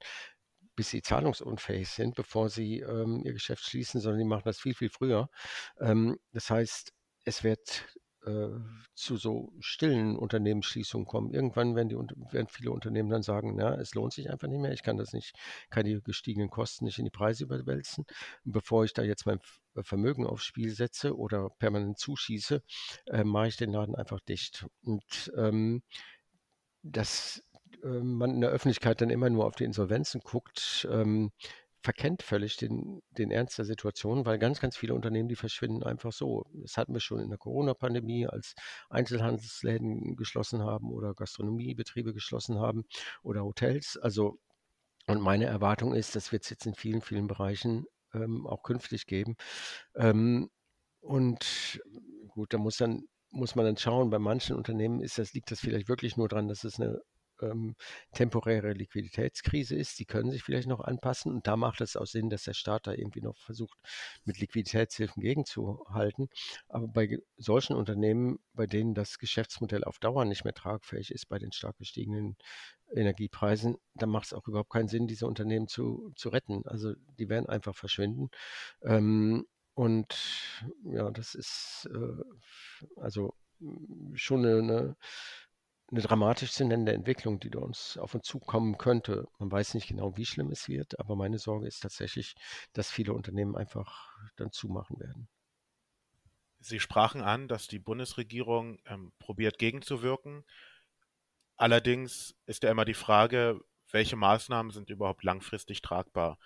bis 0.76 0.90
sie 0.90 1.02
zahlungsunfähig 1.02 1.88
sind, 1.88 2.14
bevor 2.14 2.50
sie 2.50 2.80
ähm, 2.80 3.22
ihr 3.24 3.32
Geschäft 3.32 3.64
schließen, 3.64 4.00
sondern 4.00 4.20
die 4.20 4.26
machen 4.26 4.42
das 4.44 4.60
viel, 4.60 4.74
viel 4.74 4.90
früher. 4.90 5.28
Ähm, 5.80 6.18
das 6.32 6.50
heißt, 6.50 6.92
es 7.24 7.42
wird 7.42 7.84
äh, 8.26 8.48
zu 8.94 9.16
so 9.16 9.52
stillen 9.60 10.16
Unternehmensschließungen 10.16 11.06
kommen. 11.06 11.32
Irgendwann 11.32 11.76
werden, 11.76 11.88
die, 11.88 11.96
werden 12.32 12.48
viele 12.48 12.72
Unternehmen 12.72 13.08
dann 13.08 13.22
sagen, 13.22 13.58
ja, 13.58 13.74
es 13.74 13.94
lohnt 13.94 14.12
sich 14.12 14.30
einfach 14.30 14.48
nicht 14.48 14.60
mehr, 14.60 14.72
ich 14.72 14.82
kann 14.82 14.96
das 14.96 15.12
nicht, 15.12 15.34
kann 15.70 15.84
die 15.84 16.00
gestiegenen 16.02 16.50
Kosten 16.50 16.86
nicht 16.86 16.98
in 16.98 17.04
die 17.04 17.10
Preise 17.10 17.44
überwälzen. 17.44 18.04
Bevor 18.44 18.84
ich 18.84 18.92
da 18.92 19.02
jetzt 19.02 19.26
mein 19.26 19.38
Vermögen 19.82 20.26
aufs 20.26 20.44
Spiel 20.44 20.74
setze 20.74 21.16
oder 21.16 21.50
permanent 21.58 21.98
zuschieße, 21.98 22.62
äh, 23.06 23.24
mache 23.24 23.48
ich 23.48 23.56
den 23.56 23.70
Laden 23.72 23.94
einfach 23.94 24.20
dicht. 24.20 24.66
Und 24.82 25.32
ähm, 25.36 25.82
dass 26.82 27.38
äh, 27.38 27.42
man 27.82 28.34
in 28.34 28.40
der 28.40 28.50
Öffentlichkeit 28.50 29.00
dann 29.00 29.10
immer 29.10 29.30
nur 29.30 29.46
auf 29.46 29.54
die 29.56 29.64
Insolvenzen 29.64 30.20
guckt, 30.20 30.86
ähm, 30.90 31.30
verkennt 31.82 32.24
völlig 32.24 32.56
den, 32.56 33.00
den 33.10 33.30
Ernst 33.30 33.58
der 33.58 33.64
Situation, 33.64 34.26
weil 34.26 34.38
ganz, 34.40 34.60
ganz 34.60 34.76
viele 34.76 34.94
Unternehmen, 34.94 35.28
die 35.28 35.36
verschwinden 35.36 35.84
einfach 35.84 36.12
so. 36.12 36.44
Das 36.54 36.76
hatten 36.76 36.92
wir 36.92 37.00
schon 37.00 37.20
in 37.20 37.28
der 37.28 37.38
Corona-Pandemie, 37.38 38.26
als 38.26 38.54
Einzelhandelsläden 38.90 40.16
geschlossen 40.16 40.62
haben 40.64 40.90
oder 40.90 41.14
Gastronomiebetriebe 41.14 42.12
geschlossen 42.12 42.58
haben 42.58 42.84
oder 43.22 43.44
Hotels. 43.44 43.96
Also, 44.02 44.40
und 45.06 45.20
meine 45.20 45.44
Erwartung 45.44 45.94
ist, 45.94 46.16
das 46.16 46.32
wird 46.32 46.42
es 46.42 46.50
jetzt 46.50 46.66
in 46.66 46.74
vielen, 46.74 47.02
vielen 47.02 47.28
Bereichen 47.28 47.86
ähm, 48.14 48.48
auch 48.48 48.64
künftig 48.64 49.06
geben. 49.06 49.36
Ähm, 49.94 50.50
und 51.00 51.80
gut, 52.30 52.52
da 52.52 52.58
muss 52.58 52.78
dann 52.78 53.04
muss 53.30 53.54
man 53.54 53.66
dann 53.66 53.76
schauen, 53.76 54.10
bei 54.10 54.18
manchen 54.18 54.56
Unternehmen 54.56 55.00
ist 55.00 55.18
das, 55.18 55.34
liegt 55.34 55.50
das 55.50 55.60
vielleicht 55.60 55.88
wirklich 55.88 56.16
nur 56.16 56.28
daran, 56.28 56.48
dass 56.48 56.64
es 56.64 56.80
eine 56.80 57.00
ähm, 57.42 57.76
temporäre 58.12 58.72
Liquiditätskrise 58.72 59.74
ist. 59.76 59.98
Die 59.98 60.04
können 60.04 60.30
sich 60.30 60.42
vielleicht 60.42 60.68
noch 60.68 60.80
anpassen 60.80 61.32
und 61.32 61.46
da 61.46 61.56
macht 61.56 61.80
es 61.80 61.96
auch 61.96 62.06
Sinn, 62.06 62.30
dass 62.30 62.44
der 62.44 62.54
Staat 62.54 62.86
da 62.86 62.92
irgendwie 62.92 63.20
noch 63.22 63.36
versucht, 63.38 63.78
mit 64.24 64.38
Liquiditätshilfen 64.38 65.22
gegenzuhalten. 65.22 66.28
Aber 66.68 66.88
bei 66.88 67.18
solchen 67.36 67.76
Unternehmen, 67.76 68.38
bei 68.52 68.66
denen 68.66 68.94
das 68.94 69.18
Geschäftsmodell 69.18 69.84
auf 69.84 69.98
Dauer 69.98 70.24
nicht 70.24 70.44
mehr 70.44 70.54
tragfähig 70.54 71.10
ist, 71.10 71.28
bei 71.28 71.38
den 71.38 71.52
stark 71.52 71.78
gestiegenen 71.78 72.36
Energiepreisen, 72.94 73.76
dann 73.94 74.10
macht 74.10 74.26
es 74.26 74.32
auch 74.32 74.46
überhaupt 74.46 74.70
keinen 74.70 74.88
Sinn, 74.88 75.06
diese 75.06 75.26
Unternehmen 75.26 75.68
zu, 75.68 76.12
zu 76.16 76.28
retten. 76.28 76.62
Also 76.66 76.94
die 77.18 77.28
werden 77.28 77.48
einfach 77.48 77.74
verschwinden. 77.74 78.30
Ähm, 78.82 79.46
und 79.74 80.06
ja, 80.84 81.10
das 81.10 81.34
ist 81.34 81.88
äh, 81.92 82.22
also 82.96 83.34
schon 84.14 84.44
eine, 84.46 84.96
eine 85.90 86.00
dramatisch 86.00 86.52
zu 86.52 86.64
nennende 86.64 86.92
Entwicklung, 86.92 87.38
die 87.38 87.50
da 87.50 87.60
uns 87.60 87.96
auf 87.96 88.14
uns 88.14 88.26
zukommen 88.26 88.76
könnte. 88.76 89.28
Man 89.38 89.52
weiß 89.52 89.74
nicht 89.74 89.86
genau, 89.86 90.16
wie 90.16 90.26
schlimm 90.26 90.50
es 90.50 90.68
wird, 90.68 90.98
aber 90.98 91.14
meine 91.14 91.38
Sorge 91.38 91.66
ist 91.66 91.80
tatsächlich, 91.80 92.34
dass 92.72 92.90
viele 92.90 93.12
Unternehmen 93.12 93.56
einfach 93.56 94.16
dann 94.36 94.50
zumachen 94.50 94.98
werden. 94.98 95.28
Sie 96.58 96.80
sprachen 96.80 97.22
an, 97.22 97.46
dass 97.46 97.68
die 97.68 97.78
Bundesregierung 97.78 98.78
ähm, 98.86 99.12
probiert 99.20 99.58
gegenzuwirken. 99.58 100.44
Allerdings 101.56 102.34
ist 102.46 102.64
ja 102.64 102.70
immer 102.70 102.84
die 102.84 102.94
Frage, 102.94 103.60
welche 103.92 104.16
Maßnahmen 104.16 104.72
sind 104.72 104.90
überhaupt 104.90 105.22
langfristig 105.22 105.82
tragbar. 105.82 106.38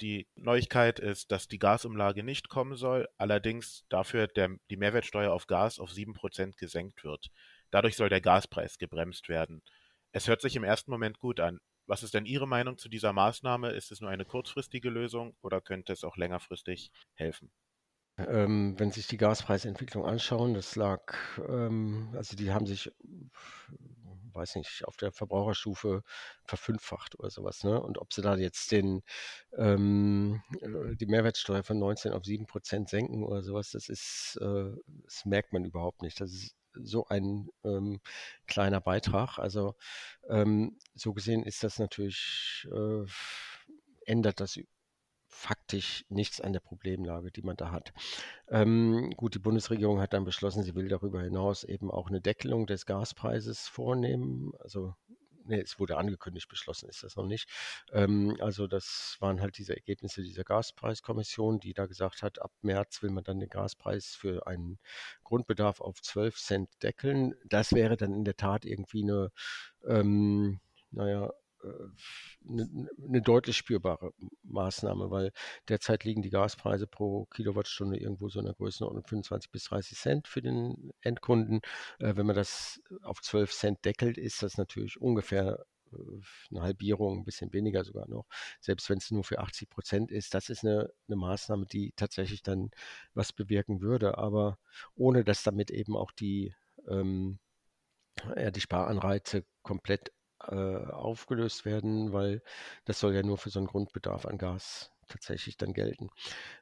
Die 0.00 0.26
Neuigkeit 0.34 0.98
ist, 0.98 1.30
dass 1.30 1.48
die 1.48 1.58
Gasumlage 1.58 2.22
nicht 2.22 2.48
kommen 2.48 2.76
soll, 2.76 3.08
allerdings 3.18 3.84
dafür 3.88 4.26
der, 4.26 4.56
die 4.70 4.76
Mehrwertsteuer 4.76 5.32
auf 5.32 5.46
Gas 5.46 5.78
auf 5.78 5.90
7% 5.90 6.56
gesenkt 6.56 7.04
wird. 7.04 7.30
Dadurch 7.70 7.96
soll 7.96 8.08
der 8.08 8.20
Gaspreis 8.20 8.78
gebremst 8.78 9.28
werden. 9.28 9.62
Es 10.12 10.28
hört 10.28 10.40
sich 10.40 10.56
im 10.56 10.64
ersten 10.64 10.90
Moment 10.90 11.18
gut 11.18 11.40
an. 11.40 11.60
Was 11.86 12.02
ist 12.02 12.14
denn 12.14 12.26
Ihre 12.26 12.48
Meinung 12.48 12.78
zu 12.78 12.88
dieser 12.88 13.12
Maßnahme? 13.12 13.70
Ist 13.70 13.92
es 13.92 14.00
nur 14.00 14.10
eine 14.10 14.24
kurzfristige 14.24 14.90
Lösung 14.90 15.36
oder 15.42 15.60
könnte 15.60 15.92
es 15.92 16.04
auch 16.04 16.16
längerfristig 16.16 16.90
helfen? 17.14 17.50
Ähm, 18.18 18.74
wenn 18.78 18.90
Sie 18.90 19.00
sich 19.00 19.08
die 19.08 19.18
Gaspreisentwicklung 19.18 20.04
anschauen, 20.04 20.54
das 20.54 20.74
lag, 20.74 21.14
ähm, 21.48 22.12
also 22.16 22.34
die 22.34 22.50
haben 22.50 22.66
sich, 22.66 22.90
weiß 24.32 24.56
nicht, 24.56 24.84
auf 24.86 24.96
der 24.96 25.12
Verbraucherstufe 25.12 26.02
verfünffacht 26.44 27.18
oder 27.18 27.30
sowas. 27.30 27.62
Ne? 27.62 27.80
Und 27.80 27.98
ob 27.98 28.12
sie 28.14 28.22
da 28.22 28.34
jetzt 28.36 28.72
den, 28.72 29.02
ähm, 29.56 30.42
die 30.98 31.06
Mehrwertsteuer 31.06 31.62
von 31.62 31.78
19 31.78 32.12
auf 32.12 32.24
7 32.24 32.46
Prozent 32.46 32.88
senken 32.88 33.22
oder 33.22 33.42
sowas, 33.42 33.70
das 33.70 33.88
ist, 33.88 34.38
äh, 34.40 34.72
das 35.04 35.26
merkt 35.26 35.52
man 35.52 35.64
überhaupt 35.64 36.02
nicht. 36.02 36.18
Das 36.20 36.32
ist 36.32 36.56
so 36.82 37.06
ein 37.06 37.48
ähm, 37.64 38.00
kleiner 38.46 38.80
Beitrag. 38.80 39.38
Also 39.38 39.74
ähm, 40.28 40.78
so 40.94 41.12
gesehen 41.12 41.42
ist 41.42 41.64
das 41.64 41.78
natürlich, 41.78 42.66
äh, 42.72 43.04
ändert 44.06 44.40
das 44.40 44.58
faktisch 45.28 46.04
nichts 46.08 46.40
an 46.40 46.54
der 46.54 46.60
Problemlage, 46.60 47.30
die 47.30 47.42
man 47.42 47.56
da 47.56 47.70
hat. 47.70 47.92
Ähm, 48.48 49.12
gut, 49.16 49.34
die 49.34 49.38
Bundesregierung 49.38 50.00
hat 50.00 50.14
dann 50.14 50.24
beschlossen, 50.24 50.62
sie 50.62 50.74
will 50.74 50.88
darüber 50.88 51.20
hinaus 51.20 51.62
eben 51.62 51.90
auch 51.90 52.08
eine 52.08 52.22
Deckelung 52.22 52.66
des 52.66 52.86
Gaspreises 52.86 53.68
vornehmen. 53.68 54.52
Also 54.60 54.94
nee, 55.46 55.60
es 55.60 55.78
wurde 55.78 55.96
angekündigt, 55.96 56.48
beschlossen 56.48 56.88
ist 56.88 57.02
das 57.02 57.16
noch 57.16 57.26
nicht. 57.26 57.48
Ähm, 57.92 58.36
also 58.40 58.66
das 58.66 59.16
waren 59.20 59.40
halt 59.40 59.58
diese 59.58 59.74
Ergebnisse 59.74 60.22
dieser 60.22 60.44
Gaspreiskommission, 60.44 61.60
die 61.60 61.74
da 61.74 61.86
gesagt 61.86 62.22
hat, 62.22 62.40
ab 62.40 62.52
März 62.62 63.02
will 63.02 63.10
man 63.10 63.24
dann 63.24 63.40
den 63.40 63.48
Gaspreis 63.48 64.14
für 64.14 64.46
einen 64.46 64.78
Grundbedarf 65.24 65.80
auf 65.80 66.00
12 66.02 66.36
Cent 66.36 66.70
deckeln. 66.82 67.34
Das 67.44 67.72
wäre 67.72 67.96
dann 67.96 68.12
in 68.12 68.24
der 68.24 68.36
Tat 68.36 68.64
irgendwie 68.64 69.02
eine, 69.02 69.30
ähm, 69.86 70.60
naja, 70.90 71.32
eine, 72.48 72.62
äh, 72.62 73.06
eine 73.08 73.22
deutlich 73.22 73.56
spürbare 73.56 74.12
Maßnahme, 74.42 75.10
weil 75.10 75.32
derzeit 75.68 76.04
liegen 76.04 76.22
die 76.22 76.30
Gaspreise 76.30 76.86
pro 76.86 77.26
Kilowattstunde 77.26 77.98
irgendwo 77.98 78.28
so 78.28 78.40
in 78.40 78.46
der 78.46 78.54
Größenordnung 78.54 79.04
25 79.04 79.50
bis 79.50 79.64
30 79.64 79.98
Cent 79.98 80.28
für 80.28 80.42
den 80.42 80.92
Endkunden. 81.00 81.60
Äh, 81.98 82.16
wenn 82.16 82.26
man 82.26 82.36
das 82.36 82.80
auf 83.02 83.20
12 83.20 83.52
Cent 83.52 83.84
deckelt, 83.84 84.18
ist 84.18 84.42
das 84.42 84.56
natürlich 84.58 85.00
ungefähr 85.00 85.64
äh, 85.92 85.96
eine 86.50 86.62
Halbierung, 86.62 87.18
ein 87.18 87.24
bisschen 87.24 87.52
weniger 87.52 87.84
sogar 87.84 88.08
noch, 88.08 88.26
selbst 88.60 88.88
wenn 88.90 88.98
es 88.98 89.10
nur 89.10 89.24
für 89.24 89.38
80 89.38 89.68
Prozent 89.70 90.10
ist. 90.10 90.34
Das 90.34 90.48
ist 90.48 90.64
eine, 90.64 90.90
eine 91.08 91.16
Maßnahme, 91.16 91.66
die 91.66 91.92
tatsächlich 91.96 92.42
dann 92.42 92.70
was 93.14 93.32
bewirken 93.32 93.80
würde, 93.80 94.18
aber 94.18 94.58
ohne 94.94 95.24
dass 95.24 95.42
damit 95.42 95.70
eben 95.70 95.96
auch 95.96 96.12
die, 96.12 96.54
ähm, 96.88 97.38
ja, 98.36 98.50
die 98.50 98.60
Sparanreize 98.60 99.44
komplett 99.62 100.12
äh, 100.48 100.90
aufgelöst 100.92 101.64
werden, 101.64 102.12
weil 102.12 102.42
das 102.84 103.00
soll 103.00 103.14
ja 103.14 103.22
nur 103.22 103.38
für 103.38 103.50
so 103.50 103.58
einen 103.58 103.68
Grundbedarf 103.68 104.26
an 104.26 104.38
Gas 104.38 104.92
tatsächlich 105.08 105.56
dann 105.56 105.72
gelten. 105.72 106.10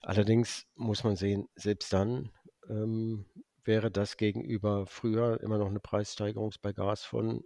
Allerdings 0.03 0.67
muss 0.75 1.05
man 1.05 1.17
sehen, 1.17 1.49
selbst 1.55 1.93
dann 1.93 2.31
ähm, 2.69 3.27
wäre 3.65 3.91
das 3.91 4.17
gegenüber 4.17 4.87
früher 4.87 5.41
immer 5.41 5.59
noch 5.59 5.69
eine 5.69 5.81
Preissteigerung 5.81 6.53
bei 6.63 6.73
Gas 6.73 7.05
von 7.05 7.45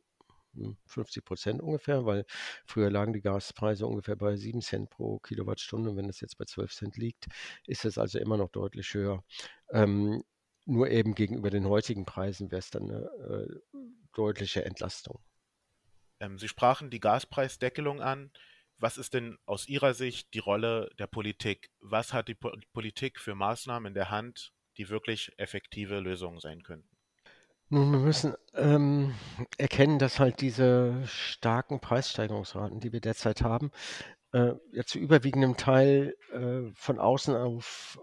50 0.87 1.23
hm, 1.23 1.25
Prozent 1.25 1.63
ungefähr, 1.63 2.05
weil 2.05 2.25
früher 2.67 2.91
lagen 2.91 3.13
die 3.13 3.21
Gaspreise 3.21 3.87
ungefähr 3.87 4.17
bei 4.17 4.37
7 4.37 4.61
Cent 4.61 4.91
pro 4.91 5.19
Kilowattstunde. 5.21 5.91
Und 5.91 5.97
wenn 5.97 6.09
es 6.09 6.21
jetzt 6.21 6.39
bei 6.39 6.45
12 6.45 6.75
Cent 6.75 6.97
liegt, 6.97 7.27
ist 7.67 7.85
es 7.85 7.99
also 7.99 8.19
immer 8.19 8.37
noch 8.37 8.51
deutlich 8.51 8.93
höher. 8.95 9.23
Ähm, 9.71 10.25
nur 10.67 10.91
eben 10.91 11.15
gegenüber 11.15 11.51
den 11.51 11.67
heutigen 11.67 12.05
Preisen 12.05 12.51
wäre 12.51 12.59
es 12.59 12.71
dann 12.71 12.91
eine 12.91 13.05
äh, 13.29 13.81
deutliche 14.15 14.65
Entlastung. 14.65 15.21
Ähm, 16.21 16.39
Sie 16.39 16.49
sprachen 16.49 16.91
die 16.91 17.01
Gaspreisdeckelung 17.01 18.01
an. 18.01 18.31
Was 18.79 18.97
ist 18.97 19.15
denn 19.15 19.39
aus 19.45 19.69
Ihrer 19.69 19.95
Sicht 19.95 20.35
die 20.35 20.39
Rolle 20.39 20.91
der 20.99 21.09
Politik? 21.09 21.71
Was 21.81 22.13
hat 22.13 22.29
die 22.29 22.35
po 22.35 22.53
Politik 22.73 23.19
für 23.19 23.35
Maßnahmen 23.35 23.89
in 23.89 23.95
der 23.95 24.11
Hand, 24.11 24.53
die 24.77 24.89
wirklich 24.89 25.33
effektive 25.37 26.01
Lösungen 26.01 26.39
sein 26.39 26.63
könnten? 26.63 26.99
Nun, 27.71 27.93
wir 27.93 27.99
müssen 27.99 28.35
ähm, 28.55 29.15
erkennen, 29.59 29.99
dass 29.99 30.19
halt 30.19 30.41
diese 30.41 31.07
starken 31.07 31.81
Preissteigerungsraten, 31.81 32.81
die 32.81 32.93
wir 32.93 33.01
derzeit 33.01 33.43
haben, 33.43 33.73
äh, 34.33 34.53
ja 34.73 34.85
zu 34.85 34.99
überwiegendem 34.99 35.57
Teil 35.57 36.15
äh, 36.33 36.71
von 36.75 36.99
außen 36.99 37.35
auf 37.35 37.99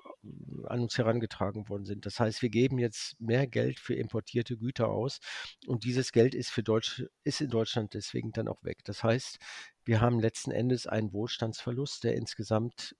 an 0.63 0.82
uns 0.82 0.98
herangetragen 0.98 1.70
worden 1.70 1.86
sind. 1.86 2.05
Das 2.05 2.20
heißt, 2.20 2.41
wir 2.41 2.50
geben 2.50 2.79
jetzt 2.79 3.20
mehr 3.20 3.46
Geld 3.48 3.79
für 3.79 3.94
importierte 3.94 4.58
Güter 4.58 4.89
aus 4.89 5.20
und 5.67 5.84
dieses 5.84 6.12
Geld 6.12 6.34
ist 6.34 6.50
für 6.50 6.63
Deutsch, 6.63 7.03
ist 7.24 7.41
in 7.41 7.50
Deutschland 7.50 7.94
deswegen 7.94 8.32
dann 8.32 8.48
auch 8.48 8.63
weg. 8.63 8.79
Das 8.86 9.03
heißt, 9.03 9.38
wir 9.84 10.01
haben 10.01 10.20
letzten 10.20 10.51
Endes 10.51 10.88
einen 10.88 11.13
Wohlstandsverlust, 11.13 12.03
der 12.03 12.15
insgesamt 12.15 12.96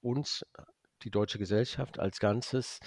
uns, 0.00 0.44
die 1.02 1.10
deutsche 1.10 1.38
Gesellschaft 1.38 1.98
als 1.98 2.18
Ganzes, 2.18 2.80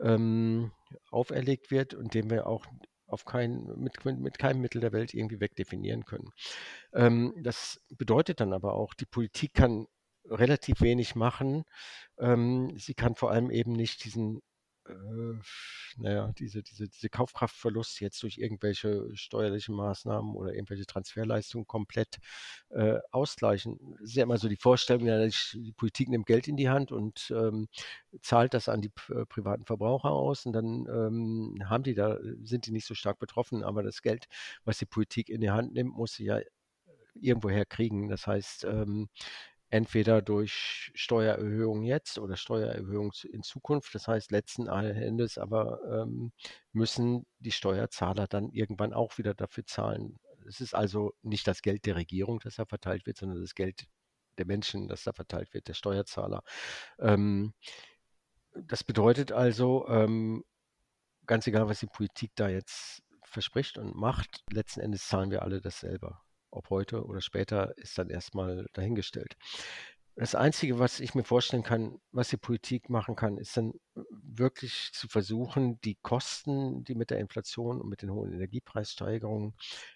ähm, 0.00 0.70
auferlegt 1.10 1.70
wird 1.70 1.94
und 1.94 2.14
dem 2.14 2.30
wir 2.30 2.46
auch 2.46 2.66
auf 3.06 3.24
kein, 3.24 3.64
mit, 3.76 4.04
mit 4.04 4.38
keinem 4.38 4.60
Mittel 4.60 4.80
der 4.80 4.92
Welt 4.92 5.14
irgendwie 5.14 5.40
wegdefinieren 5.40 6.04
können. 6.04 6.30
Ähm, 6.92 7.34
das 7.42 7.80
bedeutet 7.90 8.40
dann 8.40 8.52
aber 8.52 8.74
auch, 8.74 8.94
die 8.94 9.06
Politik 9.06 9.54
kann 9.54 9.86
relativ 10.26 10.80
wenig 10.80 11.14
machen. 11.14 11.64
Ähm, 12.18 12.72
sie 12.76 12.94
kann 12.94 13.14
vor 13.14 13.30
allem 13.30 13.50
eben 13.50 13.72
nicht 13.72 14.04
diesen 14.04 14.40
äh, 14.88 15.38
naja, 15.96 16.32
diese, 16.38 16.62
diese, 16.62 16.88
diese 16.88 17.08
Kaufkraftverlust 17.08 18.00
jetzt 18.00 18.22
durch 18.22 18.38
irgendwelche 18.38 19.08
steuerlichen 19.16 19.74
Maßnahmen 19.74 20.34
oder 20.34 20.54
irgendwelche 20.54 20.86
Transferleistungen 20.86 21.66
komplett 21.66 22.18
äh, 22.70 22.98
ausgleichen. 23.10 23.78
Es 24.02 24.10
ist 24.10 24.16
ja 24.16 24.24
immer 24.24 24.38
so 24.38 24.48
die 24.48 24.56
Vorstellung, 24.56 25.06
ja, 25.06 25.26
die 25.26 25.72
Politik 25.76 26.08
nimmt 26.08 26.26
Geld 26.26 26.48
in 26.48 26.56
die 26.56 26.68
Hand 26.68 26.92
und 26.92 27.32
ähm, 27.34 27.68
zahlt 28.22 28.54
das 28.54 28.68
an 28.68 28.80
die 28.80 28.92
äh, 29.10 29.26
privaten 29.26 29.64
Verbraucher 29.64 30.10
aus 30.10 30.46
und 30.46 30.52
dann 30.52 30.86
ähm, 30.88 31.62
haben 31.68 31.84
die 31.84 31.94
da, 31.94 32.18
sind 32.42 32.66
die 32.66 32.72
nicht 32.72 32.86
so 32.86 32.94
stark 32.94 33.18
betroffen, 33.18 33.62
aber 33.62 33.82
das 33.82 34.02
Geld, 34.02 34.26
was 34.64 34.78
die 34.78 34.86
Politik 34.86 35.28
in 35.28 35.40
die 35.40 35.50
Hand 35.50 35.74
nimmt, 35.74 35.94
muss 35.94 36.14
sie 36.14 36.24
ja 36.24 36.40
irgendwoher 37.14 37.64
kriegen. 37.64 38.08
Das 38.08 38.26
heißt, 38.26 38.64
ähm, 38.64 39.08
entweder 39.70 40.22
durch 40.22 40.90
Steuererhöhungen 40.94 41.84
jetzt 41.84 42.18
oder 42.18 42.36
Steuererhöhungen 42.36 43.12
in 43.30 43.42
Zukunft. 43.42 43.94
Das 43.94 44.06
heißt, 44.08 44.30
letzten 44.30 44.68
Endes 44.68 45.38
aber 45.38 45.80
ähm, 45.90 46.32
müssen 46.72 47.26
die 47.38 47.52
Steuerzahler 47.52 48.26
dann 48.26 48.50
irgendwann 48.50 48.92
auch 48.92 49.18
wieder 49.18 49.34
dafür 49.34 49.66
zahlen. 49.66 50.18
Es 50.46 50.60
ist 50.60 50.74
also 50.74 51.12
nicht 51.22 51.46
das 51.46 51.62
Geld 51.62 51.86
der 51.86 51.96
Regierung, 51.96 52.40
das 52.40 52.56
da 52.56 52.66
verteilt 52.66 53.06
wird, 53.06 53.16
sondern 53.16 53.40
das 53.40 53.54
Geld 53.54 53.86
der 54.38 54.46
Menschen, 54.46 54.88
das 54.88 55.04
da 55.04 55.12
verteilt 55.12 55.54
wird, 55.54 55.68
der 55.68 55.74
Steuerzahler. 55.74 56.42
Ähm, 56.98 57.54
das 58.54 58.84
bedeutet 58.84 59.32
also, 59.32 59.86
ähm, 59.88 60.44
ganz 61.26 61.46
egal, 61.46 61.68
was 61.68 61.80
die 61.80 61.86
Politik 61.86 62.32
da 62.34 62.48
jetzt 62.48 63.02
verspricht 63.22 63.78
und 63.78 63.96
macht, 63.96 64.44
letzten 64.50 64.80
Endes 64.80 65.08
zahlen 65.08 65.30
wir 65.30 65.42
alle 65.42 65.60
das 65.60 65.80
selber. 65.80 66.23
Ob 66.54 66.70
heute 66.70 67.04
oder 67.04 67.20
später 67.20 67.76
ist 67.78 67.98
dann 67.98 68.10
erstmal 68.10 68.66
dahingestellt. 68.72 69.36
Das 70.16 70.36
Einzige, 70.36 70.78
was 70.78 71.00
ich 71.00 71.16
mir 71.16 71.24
vorstellen 71.24 71.64
kann, 71.64 71.98
was 72.12 72.28
die 72.28 72.36
Politik 72.36 72.88
machen 72.88 73.16
kann, 73.16 73.36
ist 73.36 73.56
dann 73.56 73.72
wirklich 73.96 74.90
zu 74.92 75.08
versuchen, 75.08 75.80
die 75.80 75.96
Kosten, 75.96 76.84
die 76.84 76.94
mit 76.94 77.10
der 77.10 77.18
Inflation 77.18 77.80
und 77.80 77.88
mit 77.88 78.02
den 78.02 78.12
hohen 78.12 78.32
Energiepreissteigerungen 78.32 79.54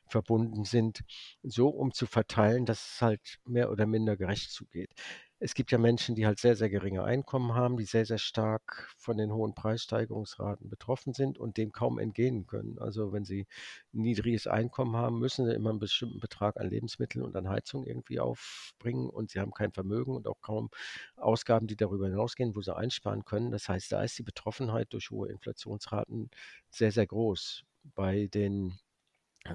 verbunden 0.09 0.65
sind, 0.65 1.05
so 1.45 1.69
umzuverteilen, 1.69 2.67
dass 2.67 2.95
es 2.95 3.03
halt 3.03 3.39
mehr 3.47 3.71
oder 3.71 3.87
minder 3.87 4.17
gerecht 4.17 4.51
zugeht. 4.51 4.91
Es 5.41 5.55
gibt 5.55 5.71
ja 5.71 5.79
Menschen, 5.79 6.17
die 6.17 6.27
halt 6.27 6.41
sehr, 6.41 6.57
sehr 6.57 6.69
geringe 6.69 7.05
Einkommen 7.05 7.55
haben, 7.55 7.77
die 7.77 7.85
sehr, 7.85 8.05
sehr 8.05 8.19
stark 8.19 8.93
von 8.97 9.17
den 9.17 9.33
hohen 9.33 9.55
Preissteigerungsraten 9.55 10.69
betroffen 10.69 11.15
sind 11.15 11.39
und 11.39 11.57
dem 11.57 11.71
kaum 11.71 11.99
entgehen 12.01 12.47
können. 12.47 12.79
Also 12.81 13.13
wenn 13.13 13.25
sie 13.25 13.47
ein 13.95 14.03
niedriges 14.03 14.49
Einkommen 14.49 14.97
haben, 14.97 15.21
müssen 15.21 15.47
sie 15.47 15.55
immer 15.55 15.71
einen 15.71 15.79
bestimmten 15.79 16.19
Betrag 16.19 16.57
an 16.61 16.69
Lebensmitteln 16.69 17.25
und 17.25 17.37
an 17.37 17.49
Heizung 17.49 17.85
irgendwie 17.85 18.19
aufbringen 18.19 19.09
und 19.11 19.31
sie 19.31 19.39
haben 19.39 19.53
kein 19.53 19.73
Vermögen 19.73 20.17
und 20.17 20.27
auch 20.27 20.41
kaum 20.41 20.71
Ausgaben, 21.17 21.69
die 21.69 21.77
darüber 21.77 22.07
hinausgehen, 22.09 22.57
wo 22.57 22.61
sie 22.61 22.75
einsparen 22.77 23.25
können. 23.25 23.53
Das 23.53 23.69
heißt, 23.69 23.93
da 23.93 24.03
ist 24.03 24.19
die 24.19 24.25
Betroffenheit 24.25 24.93
durch 24.93 25.11
hohe 25.11 25.29
Inflationsraten 25.29 26.31
sehr, 26.71 26.91
sehr 26.91 27.07
groß. 27.07 27.65
Bei 27.95 28.27
den 28.27 28.79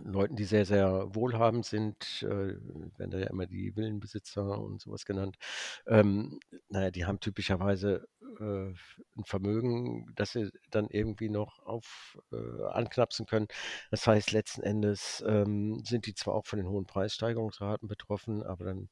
Leuten, 0.04 0.36
die 0.36 0.46
sehr, 0.46 0.66
sehr 0.66 1.14
wohlhabend 1.14 1.66
sind, 1.66 2.24
äh, 2.24 2.56
werden 2.98 3.12
da 3.12 3.18
ja 3.20 3.28
immer 3.28 3.46
die 3.46 3.76
Villenbesitzer 3.76 4.60
und 4.60 4.82
sowas 4.82 5.06
genannt. 5.06 5.38
Ähm, 5.86 6.40
naja, 6.70 6.90
die 6.90 7.06
haben 7.06 7.20
typischerweise 7.20 8.08
äh, 8.40 8.74
ein 9.18 9.26
Vermögen, 9.26 10.08
das 10.16 10.32
sie 10.32 10.50
dann 10.72 10.88
irgendwie 10.90 11.30
noch 11.30 11.60
auf 11.66 12.18
äh, 12.32 12.64
anknapsen 12.72 13.26
können. 13.26 13.48
Das 13.92 14.08
heißt, 14.08 14.32
letzten 14.32 14.64
Endes 14.64 15.24
ähm, 15.28 15.84
sind 15.86 16.06
die 16.08 16.16
zwar 16.16 16.36
auch 16.36 16.48
von 16.48 16.58
den 16.58 16.70
hohen 16.70 16.86
Preissteigerungsraten 16.86 17.88
betroffen, 17.88 18.44
aber 18.44 18.66
dann 18.66 18.90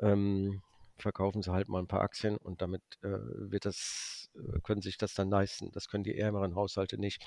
ähm, 0.00 0.62
verkaufen 0.98 1.42
sie 1.42 1.52
halt 1.52 1.68
mal 1.68 1.80
ein 1.80 1.86
paar 1.88 2.00
Aktien 2.00 2.36
und 2.36 2.62
damit 2.62 2.82
äh, 3.02 3.08
wird 3.08 3.64
das, 3.64 4.30
äh, 4.34 4.60
können 4.60 4.82
sich 4.82 4.96
das 4.98 5.14
dann 5.14 5.30
leisten. 5.30 5.70
Das 5.72 5.88
können 5.88 6.04
die 6.04 6.16
ärmeren 6.18 6.54
Haushalte 6.54 6.98
nicht. 6.98 7.22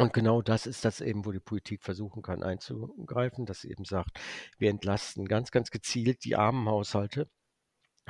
Und 0.00 0.12
genau 0.12 0.42
das 0.42 0.66
ist 0.66 0.84
das 0.84 1.00
eben, 1.00 1.24
wo 1.26 1.32
die 1.32 1.40
Politik 1.40 1.82
versuchen 1.82 2.22
kann 2.22 2.44
einzugreifen, 2.44 3.46
dass 3.46 3.62
sie 3.62 3.70
eben 3.70 3.84
sagt, 3.84 4.20
wir 4.56 4.70
entlasten 4.70 5.26
ganz, 5.26 5.50
ganz 5.50 5.72
gezielt 5.72 6.24
die 6.24 6.36
armen 6.36 6.68
Haushalte, 6.68 7.28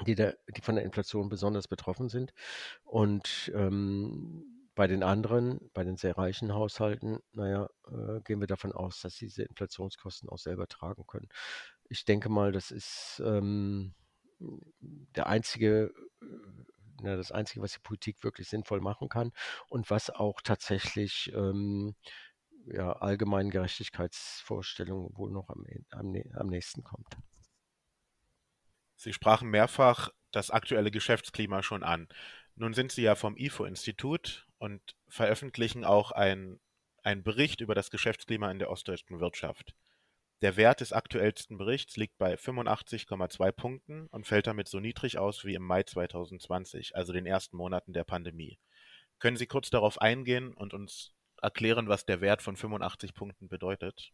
die, 0.07 0.15
der, 0.15 0.37
die 0.55 0.61
von 0.61 0.75
der 0.75 0.85
Inflation 0.85 1.31
besonders 1.31 1.67
betroffen 1.67 2.11
sind. 2.11 2.35
Und 2.85 3.51
ähm, 3.55 4.69
bei 4.75 4.87
den 4.87 5.03
anderen, 5.03 5.71
bei 5.73 5.83
den 5.83 5.97
sehr 5.97 6.19
reichen 6.19 6.53
Haushalten, 6.53 7.21
naja, 7.33 7.69
äh, 7.87 8.21
gehen 8.21 8.41
wir 8.41 8.47
davon 8.47 8.73
aus, 8.73 9.01
dass 9.01 9.17
diese 9.17 9.45
Inflationskosten 9.45 10.29
auch 10.29 10.39
selber 10.39 10.69
tragen 10.69 11.07
können. 11.07 11.29
Ich 11.89 12.05
denke 12.05 12.29
mal, 12.29 12.53
das 12.53 12.71
ist 12.71 13.23
ähm, 13.25 13.95
der 14.39 15.27
einzige 15.27 15.91
äh, 17.01 17.03
ne, 17.03 17.17
das 17.17 17.33
Einzige, 17.33 17.63
was 17.63 17.73
die 17.73 17.81
Politik 17.81 18.23
wirklich 18.23 18.49
sinnvoll 18.49 18.81
machen 18.81 19.09
kann 19.09 19.33
und 19.69 19.91
was 19.91 20.11
auch 20.11 20.41
tatsächlich 20.41 21.33
ähm, 21.35 21.95
ja, 22.67 22.93
allgemeinen 22.93 23.51
Gerechtigkeitsvorstellungen 23.51 25.17
wohl 25.17 25.31
noch 25.31 25.49
am, 25.49 25.65
am, 25.91 26.15
am 26.35 26.47
nächsten 26.49 26.85
kommt. 26.85 27.17
Sie 28.97 29.13
sprachen 29.13 29.49
mehrfach 29.49 30.11
das 30.33 30.51
aktuelle 30.51 30.91
Geschäftsklima 30.91 31.63
schon 31.63 31.83
an. 31.83 32.09
Nun 32.57 32.75
sind 32.75 32.93
Sie 32.93 33.03
ja 33.03 33.15
vom 33.15 33.37
IFO-Institut 33.37 34.47
und 34.59 34.83
veröffentlichen 35.09 35.85
auch 35.85 36.11
einen 36.11 36.61
Bericht 37.23 37.61
über 37.61 37.75
das 37.75 37.91
Geschäftsklima 37.91 38.51
in 38.51 38.59
der 38.59 38.71
ostdeutschen 38.71 39.21
Wirtschaft. 39.21 39.75
Der 40.41 40.57
Wert 40.57 40.81
des 40.81 40.93
aktuellsten 40.93 41.59
Berichts 41.59 41.97
liegt 41.97 42.17
bei 42.17 42.35
85,2 42.35 43.53
Punkten 43.53 44.07
und 44.09 44.27
fällt 44.27 44.47
damit 44.47 44.69
so 44.69 44.79
niedrig 44.79 45.19
aus 45.19 45.45
wie 45.45 45.55
im 45.55 45.63
Mai 45.63 45.83
2020, 45.83 46.95
also 46.95 47.13
den 47.13 47.27
ersten 47.27 47.57
Monaten 47.57 47.93
der 47.93 48.05
Pandemie. 48.05 48.59
Können 49.19 49.37
Sie 49.37 49.47
kurz 49.47 49.71
darauf 49.71 50.01
eingehen 50.01 50.55
und 50.55 50.75
uns 50.75 51.13
erklären, 51.43 51.89
was 51.89 52.05
der 52.05 52.21
Wert 52.21 52.43
von 52.43 52.57
85 52.57 53.15
Punkten 53.15 53.49
bedeutet? 53.49 54.13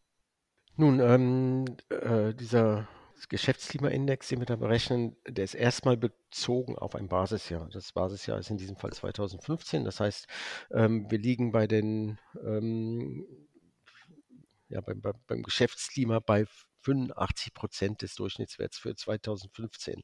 Nun, 0.77 0.99
ähm, 1.01 1.65
äh, 1.91 2.35
dieser 2.35 2.89
Geschäftsklimaindex, 3.29 4.29
den 4.29 4.41
wir 4.41 4.47
da 4.47 4.57
berechnen, 4.57 5.17
der 5.29 5.45
ist 5.45 5.55
erstmal 5.55 5.97
bezogen 5.97 6.77
auf 6.77 6.95
ein 6.95 7.09
Basisjahr. 7.09 7.69
Das 7.73 7.93
Basisjahr 7.93 8.39
ist 8.39 8.51
in 8.51 8.57
diesem 8.57 8.77
Fall 8.77 8.93
2015. 8.93 9.85
Das 9.85 10.01
heißt, 10.01 10.27
ähm, 10.73 11.11
wir 11.11 11.19
liegen 11.19 11.53
bei 11.53 11.67
den 11.67 12.19
ähm, 12.45 13.27
ja, 14.69 14.81
beim, 14.81 15.03
beim 15.27 15.43
Geschäftsklima 15.43 16.21
bei 16.21 16.47
85 16.85 17.55
Prozent 17.55 18.03
des 18.03 18.15
Durchschnittswerts 18.15 18.79
für 18.79 18.95
2015. 18.95 20.03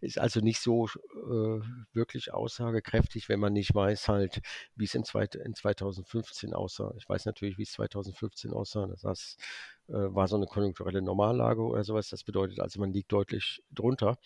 Ist 0.00 0.18
also 0.18 0.40
nicht 0.40 0.60
so 0.60 0.86
äh, 0.86 1.60
wirklich 1.92 2.32
aussagekräftig, 2.32 3.28
wenn 3.28 3.40
man 3.40 3.54
nicht 3.54 3.74
weiß 3.74 4.08
halt, 4.08 4.40
wie 4.76 4.84
es 4.84 4.94
in, 4.94 5.04
zweit, 5.04 5.34
in 5.34 5.54
2015 5.54 6.54
aussah. 6.54 6.92
Ich 6.98 7.08
weiß 7.08 7.24
natürlich, 7.24 7.58
wie 7.58 7.62
es 7.62 7.72
2015 7.72 8.52
aussah. 8.52 8.86
Das 9.02 9.04
äh, 9.04 9.42
war 9.88 10.28
so 10.28 10.36
eine 10.36 10.46
konjunkturelle 10.46 11.02
Normallage 11.02 11.62
oder 11.62 11.84
sowas. 11.84 12.08
Das 12.08 12.24
bedeutet 12.24 12.60
also, 12.60 12.80
man 12.80 12.92
liegt 12.92 13.10
deutlich 13.12 13.62
drunter. 13.70 14.18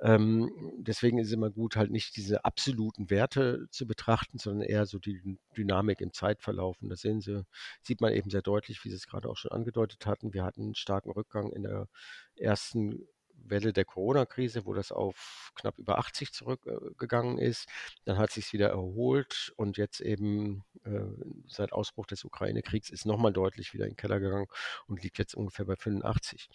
Ähm, 0.00 0.50
deswegen 0.78 1.18
ist 1.18 1.28
es 1.28 1.32
immer 1.32 1.50
gut, 1.50 1.76
halt 1.76 1.90
nicht 1.90 2.16
diese 2.16 2.44
absoluten 2.44 3.10
Werte 3.10 3.66
zu 3.70 3.86
betrachten, 3.86 4.38
sondern 4.38 4.68
eher 4.68 4.86
so 4.86 4.98
die 4.98 5.38
Dynamik 5.56 6.00
im 6.00 6.12
Zeitverlauf. 6.12 6.76
Und 6.82 6.90
da 6.90 6.96
sehen 6.96 7.20
Sie, 7.20 7.44
sieht 7.82 8.00
man 8.00 8.12
eben 8.12 8.30
sehr 8.30 8.42
deutlich, 8.42 8.84
wie 8.84 8.90
Sie 8.90 8.96
es 8.96 9.06
gerade 9.06 9.28
auch 9.28 9.36
schon 9.36 9.52
angedeutet 9.52 10.06
hatten. 10.06 10.34
Wir 10.34 10.44
hatten 10.44 10.62
einen 10.62 10.74
starken 10.74 11.10
Rückgang 11.10 11.50
in 11.52 11.62
der 11.62 11.88
ersten 12.36 13.06
Welle 13.50 13.72
der 13.72 13.84
Corona-Krise, 13.84 14.66
wo 14.66 14.74
das 14.74 14.92
auf 14.92 15.52
knapp 15.54 15.78
über 15.78 15.98
80 15.98 16.32
zurückgegangen 16.32 17.38
ist. 17.38 17.68
Dann 18.04 18.18
hat 18.18 18.30
sich 18.30 18.52
wieder 18.52 18.68
erholt 18.70 19.52
und 19.56 19.76
jetzt 19.76 20.00
eben 20.00 20.64
äh, 20.84 21.00
seit 21.48 21.72
Ausbruch 21.72 22.06
des 22.06 22.24
Ukraine-Kriegs 22.24 22.90
ist 22.90 23.06
nochmal 23.06 23.32
deutlich 23.32 23.74
wieder 23.74 23.84
in 23.84 23.92
den 23.92 23.96
Keller 23.96 24.20
gegangen 24.20 24.46
und 24.86 25.02
liegt 25.02 25.18
jetzt 25.18 25.34
ungefähr 25.34 25.64
bei 25.64 25.76
85. 25.76 26.48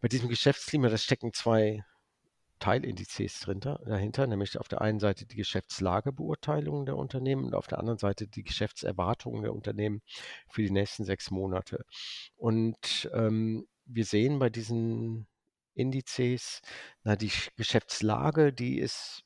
Bei 0.00 0.08
diesem 0.08 0.28
Geschäftsklima, 0.28 0.88
da 0.88 0.96
stecken 0.96 1.32
zwei 1.32 1.84
Teilindizes 2.60 3.40
dahinter, 3.40 4.26
nämlich 4.26 4.58
auf 4.58 4.68
der 4.68 4.82
einen 4.82 5.00
Seite 5.00 5.26
die 5.26 5.36
Geschäftslagebeurteilung 5.36 6.84
der 6.84 6.96
Unternehmen 6.96 7.46
und 7.46 7.54
auf 7.54 7.66
der 7.66 7.78
anderen 7.78 7.98
Seite 7.98 8.28
die 8.28 8.44
Geschäftserwartungen 8.44 9.42
der 9.42 9.54
Unternehmen 9.54 10.02
für 10.48 10.62
die 10.62 10.70
nächsten 10.70 11.04
sechs 11.04 11.30
Monate. 11.30 11.84
Und 12.36 13.10
ähm, 13.14 13.66
wir 13.86 14.04
sehen 14.04 14.38
bei 14.38 14.50
diesen 14.50 15.26
Indizes, 15.74 16.60
na, 17.04 17.16
die 17.16 17.30
Geschäftslage, 17.56 18.52
die 18.52 18.78
ist 18.78 19.24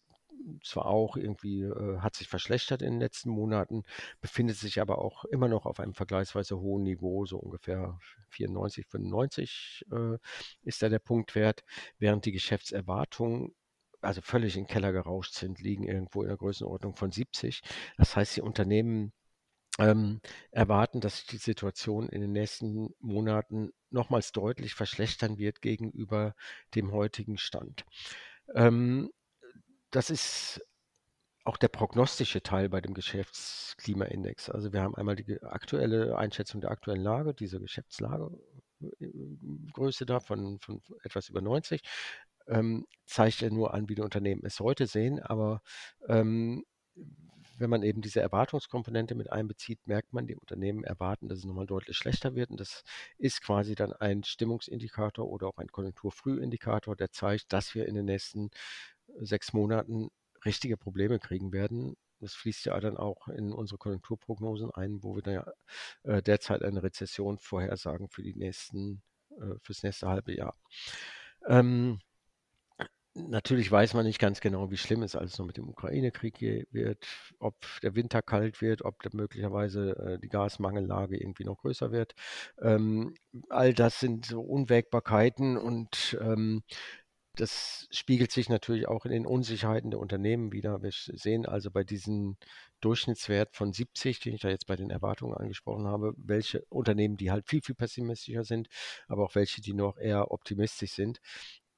zwar 0.62 0.86
auch 0.86 1.16
irgendwie, 1.16 1.62
äh, 1.62 1.98
hat 2.00 2.16
sich 2.16 2.28
verschlechtert 2.28 2.82
in 2.82 2.92
den 2.92 3.00
letzten 3.00 3.30
Monaten, 3.30 3.82
befindet 4.20 4.56
sich 4.56 4.80
aber 4.80 4.98
auch 4.98 5.24
immer 5.24 5.48
noch 5.48 5.66
auf 5.66 5.80
einem 5.80 5.94
vergleichsweise 5.94 6.60
hohen 6.60 6.82
Niveau, 6.82 7.24
so 7.24 7.38
ungefähr 7.38 7.98
94, 8.30 8.86
95 8.86 9.86
äh, 9.90 10.18
ist 10.62 10.82
da 10.82 10.88
der 10.88 10.98
Punktwert, 10.98 11.64
während 11.98 12.24
die 12.26 12.32
Geschäftserwartungen 12.32 13.54
also 14.00 14.20
völlig 14.20 14.56
in 14.56 14.64
den 14.64 14.68
Keller 14.68 14.92
gerauscht 14.92 15.32
sind, 15.34 15.60
liegen 15.60 15.84
irgendwo 15.84 16.22
in 16.22 16.28
der 16.28 16.36
Größenordnung 16.36 16.94
von 16.94 17.10
70. 17.10 17.62
Das 17.96 18.14
heißt, 18.14 18.36
die 18.36 18.42
Unternehmen 18.42 19.12
ähm, 19.78 20.20
erwarten, 20.50 21.00
dass 21.00 21.18
sich 21.18 21.26
die 21.26 21.36
Situation 21.38 22.08
in 22.08 22.20
den 22.20 22.32
nächsten 22.32 22.90
Monaten 23.00 23.72
nochmals 23.90 24.32
deutlich 24.32 24.74
verschlechtern 24.74 25.38
wird 25.38 25.62
gegenüber 25.62 26.34
dem 26.74 26.92
heutigen 26.92 27.38
Stand. 27.38 27.84
Ähm, 28.54 29.10
das 29.90 30.10
ist 30.10 30.60
auch 31.44 31.56
der 31.58 31.68
prognostische 31.68 32.42
Teil 32.42 32.68
bei 32.70 32.80
dem 32.80 32.94
Geschäftsklimaindex. 32.94 34.48
Also 34.48 34.72
wir 34.72 34.82
haben 34.82 34.94
einmal 34.94 35.16
die 35.16 35.42
aktuelle 35.42 36.16
Einschätzung 36.16 36.62
der 36.62 36.70
aktuellen 36.70 37.02
Lage, 37.02 37.34
diese 37.34 37.60
Geschäftslagegröße 37.60 40.06
da 40.06 40.20
von, 40.20 40.58
von 40.60 40.80
etwas 41.02 41.28
über 41.28 41.42
90, 41.42 41.82
ähm, 42.46 42.86
zeigt 43.06 43.40
ja 43.42 43.50
nur 43.50 43.74
an, 43.74 43.88
wie 43.88 43.94
die 43.94 44.02
Unternehmen 44.02 44.42
es 44.44 44.60
heute 44.60 44.86
sehen, 44.86 45.20
aber 45.20 45.62
ähm, 46.08 46.64
wenn 47.58 47.70
man 47.70 47.82
eben 47.82 48.02
diese 48.02 48.20
Erwartungskomponente 48.20 49.14
mit 49.14 49.30
einbezieht, 49.30 49.86
merkt 49.86 50.12
man, 50.12 50.26
die 50.26 50.36
Unternehmen 50.36 50.84
erwarten, 50.84 51.28
dass 51.28 51.38
es 51.38 51.44
nochmal 51.44 51.66
deutlich 51.66 51.96
schlechter 51.96 52.34
wird. 52.34 52.50
Und 52.50 52.60
das 52.60 52.82
ist 53.18 53.42
quasi 53.42 53.74
dann 53.74 53.92
ein 53.92 54.24
Stimmungsindikator 54.24 55.28
oder 55.28 55.48
auch 55.48 55.58
ein 55.58 55.68
Konjunkturfrühindikator, 55.68 56.96
der 56.96 57.10
zeigt, 57.10 57.52
dass 57.52 57.74
wir 57.74 57.86
in 57.86 57.94
den 57.94 58.06
nächsten 58.06 58.50
sechs 59.20 59.52
Monaten 59.52 60.10
richtige 60.44 60.76
Probleme 60.76 61.18
kriegen 61.18 61.52
werden. 61.52 61.96
Das 62.20 62.34
fließt 62.34 62.66
ja 62.66 62.80
dann 62.80 62.96
auch 62.96 63.28
in 63.28 63.52
unsere 63.52 63.78
Konjunkturprognosen 63.78 64.70
ein, 64.70 65.02
wo 65.02 65.14
wir 65.14 65.22
dann 65.22 65.34
ja 65.34 65.52
äh, 66.04 66.22
derzeit 66.22 66.62
eine 66.62 66.82
Rezession 66.82 67.38
vorhersagen 67.38 68.08
für 68.08 68.22
die 68.22 68.34
nächsten, 68.34 69.02
äh, 69.38 69.58
fürs 69.62 69.82
nächste 69.82 70.08
halbe 70.08 70.34
Jahr. 70.34 70.56
Ähm, 71.46 72.00
Natürlich 73.16 73.70
weiß 73.70 73.94
man 73.94 74.06
nicht 74.06 74.18
ganz 74.18 74.40
genau, 74.40 74.72
wie 74.72 74.76
schlimm 74.76 75.04
es 75.04 75.14
alles 75.14 75.38
noch 75.38 75.46
mit 75.46 75.56
dem 75.56 75.68
Ukraine-Krieg 75.68 76.66
wird, 76.72 77.06
ob 77.38 77.54
der 77.80 77.94
Winter 77.94 78.22
kalt 78.22 78.60
wird, 78.60 78.84
ob 78.84 78.96
möglicherweise 79.14 79.96
äh, 79.96 80.18
die 80.18 80.28
Gasmangellage 80.28 81.16
irgendwie 81.16 81.44
noch 81.44 81.58
größer 81.58 81.92
wird. 81.92 82.14
Ähm, 82.60 83.14
all 83.50 83.72
das 83.72 84.00
sind 84.00 84.26
so 84.26 84.40
Unwägbarkeiten 84.40 85.56
und 85.56 86.18
ähm, 86.20 86.64
das 87.36 87.88
spiegelt 87.90 88.32
sich 88.32 88.48
natürlich 88.48 88.88
auch 88.88 89.04
in 89.04 89.12
den 89.12 89.26
Unsicherheiten 89.26 89.90
der 89.90 90.00
Unternehmen 90.00 90.52
wieder. 90.52 90.82
Wir 90.82 90.90
sehen 90.92 91.46
also 91.46 91.70
bei 91.70 91.84
diesem 91.84 92.36
Durchschnittswert 92.80 93.56
von 93.56 93.72
70, 93.72 94.20
den 94.20 94.34
ich 94.34 94.40
da 94.42 94.48
jetzt 94.48 94.66
bei 94.66 94.76
den 94.76 94.90
Erwartungen 94.90 95.36
angesprochen 95.36 95.86
habe, 95.86 96.14
welche 96.16 96.62
Unternehmen, 96.68 97.16
die 97.16 97.30
halt 97.32 97.48
viel, 97.48 97.60
viel 97.62 97.74
pessimistischer 97.74 98.44
sind, 98.44 98.68
aber 99.08 99.24
auch 99.24 99.34
welche, 99.34 99.60
die 99.62 99.74
noch 99.74 99.98
eher 99.98 100.30
optimistisch 100.30 100.92
sind. 100.92 101.20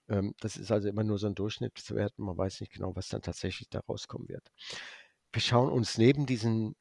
Ähm, 0.08 0.34
das 0.40 0.56
ist 0.56 0.70
also 0.70 0.88
immer 0.88 1.04
nur 1.04 1.18
so 1.18 1.26
ein 1.26 1.34
Durchschnittswert. 1.34 2.18
Man 2.18 2.36
weiß 2.36 2.60
nicht 2.60 2.72
genau, 2.72 2.94
was 2.96 3.08
dann 3.08 3.22
tatsächlich 3.22 3.68
da 3.70 3.80
rauskommen 3.80 4.28
wird. 4.28 4.50
Wir 5.32 5.42
schauen 5.42 5.70
uns 5.70 5.98
neben 5.98 6.26
diesen 6.26 6.74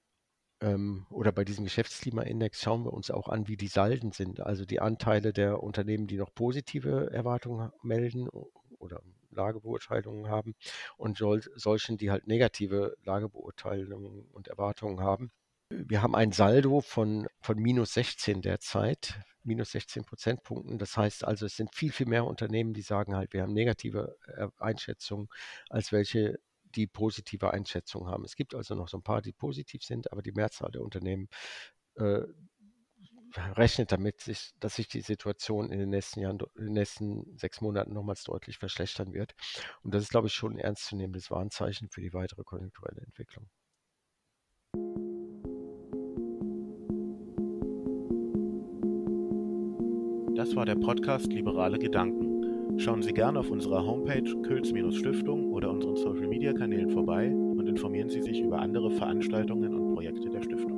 ähm, 0.62 1.06
oder 1.10 1.32
bei 1.32 1.44
diesem 1.46 1.66
Geschäftsklimaindex 1.66 2.62
schauen 2.62 2.86
wir 2.86 2.94
uns 2.94 3.12
auch 3.12 3.28
an, 3.30 3.48
wie 3.48 3.58
die 3.58 3.68
Salden 3.68 4.12
sind, 4.12 4.40
also 4.42 4.66
die 4.66 4.80
Anteile 4.80 5.34
der 5.34 5.62
Unternehmen, 5.62 6.08
die 6.08 6.18
noch 6.18 6.34
positive 6.34 7.12
Erwartungen 7.12 7.72
melden 7.84 8.30
oder 8.80 9.02
Lagebeurteilungen 9.32 10.30
haben 10.30 10.56
und 10.98 11.18
solchen, 11.56 11.98
die 11.98 12.12
halt 12.12 12.28
negative 12.28 12.96
Lagebeurteilungen 13.04 14.26
und 14.32 14.48
Erwartungen 14.48 15.02
haben. 15.02 15.32
Wir 15.70 16.02
haben 16.02 16.16
ein 16.16 16.32
Saldo 16.32 16.82
von, 16.82 17.28
von 17.42 17.58
minus 17.58 17.94
16 17.94 18.42
derzeit, 18.42 19.20
minus 19.44 19.72
16 19.72 20.06
Prozentpunkten. 20.06 20.78
Das 20.78 20.96
heißt 20.96 21.24
also, 21.24 21.46
es 21.46 21.56
sind 21.56 21.74
viel, 21.74 21.92
viel 21.92 22.08
mehr 22.08 22.26
Unternehmen, 22.26 22.74
die 22.74 22.82
sagen 22.82 23.16
halt, 23.16 23.34
wir 23.34 23.42
haben 23.42 23.54
negative 23.54 24.16
äh, 24.28 24.48
Einschätzungen, 24.58 25.28
als 25.70 25.92
welche 25.92 26.40
die 26.76 26.88
positive 26.88 27.52
Einschätzungen 27.52 28.10
haben. 28.10 28.26
Es 28.26 28.36
gibt 28.36 28.54
also 28.54 28.76
noch 28.76 28.90
so 28.90 28.98
ein 28.98 29.04
paar, 29.04 29.22
die 29.22 29.34
positiv 29.34 29.84
sind, 29.84 30.12
aber 30.12 30.22
die 30.22 30.34
Mehrzahl 30.34 30.72
der 30.72 30.82
Unternehmen 30.82 31.30
äh, 31.96 32.22
rechnet 33.38 33.92
damit, 33.92 34.22
sich, 34.22 34.52
dass 34.60 34.76
sich 34.76 34.88
die 34.88 35.02
Situation 35.02 35.72
in 35.72 35.80
den 35.80 35.90
nächsten 35.90 36.20
Jahren, 36.20 36.40
in 36.56 36.66
den 36.66 36.74
nächsten 36.74 37.38
sechs 37.38 37.62
Monaten 37.62 37.94
nochmals 37.94 38.24
deutlich 38.24 38.58
verschlechtern 38.58 39.14
wird. 39.14 39.34
Und 39.82 39.94
das 39.94 40.04
ist, 40.04 40.10
glaube 40.10 40.28
ich, 40.28 40.34
schon 40.34 40.54
ein 40.54 40.60
ernstzunehmendes 40.60 41.32
Warnzeichen 41.32 41.90
für 41.90 42.02
die 42.02 42.14
weitere 42.14 42.44
konjunkturelle 42.44 43.02
Entwicklung. 43.02 43.50
Das 50.36 50.54
war 50.54 50.66
der 50.66 50.76
Podcast 50.76 51.32
Liberale 51.32 51.80
Gedanken. 51.80 52.78
Schauen 52.78 53.02
Sie 53.02 53.14
gerne 53.14 53.40
auf 53.40 53.52
unserer 53.52 53.86
Homepage 53.86 54.36
Külz-Stiftung 54.42 55.54
oder 55.54 55.72
unseren 55.72 55.96
Social-Media-Kanälen 55.96 56.90
vorbei 56.90 57.30
und 57.30 57.70
informieren 57.70 58.10
Sie 58.10 58.22
sich 58.22 58.42
über 58.42 58.60
andere 58.60 58.92
Veranstaltungen 58.92 59.74
und 59.74 59.94
Projekte 59.94 60.30
der 60.30 60.42
Stiftung. 60.42 60.75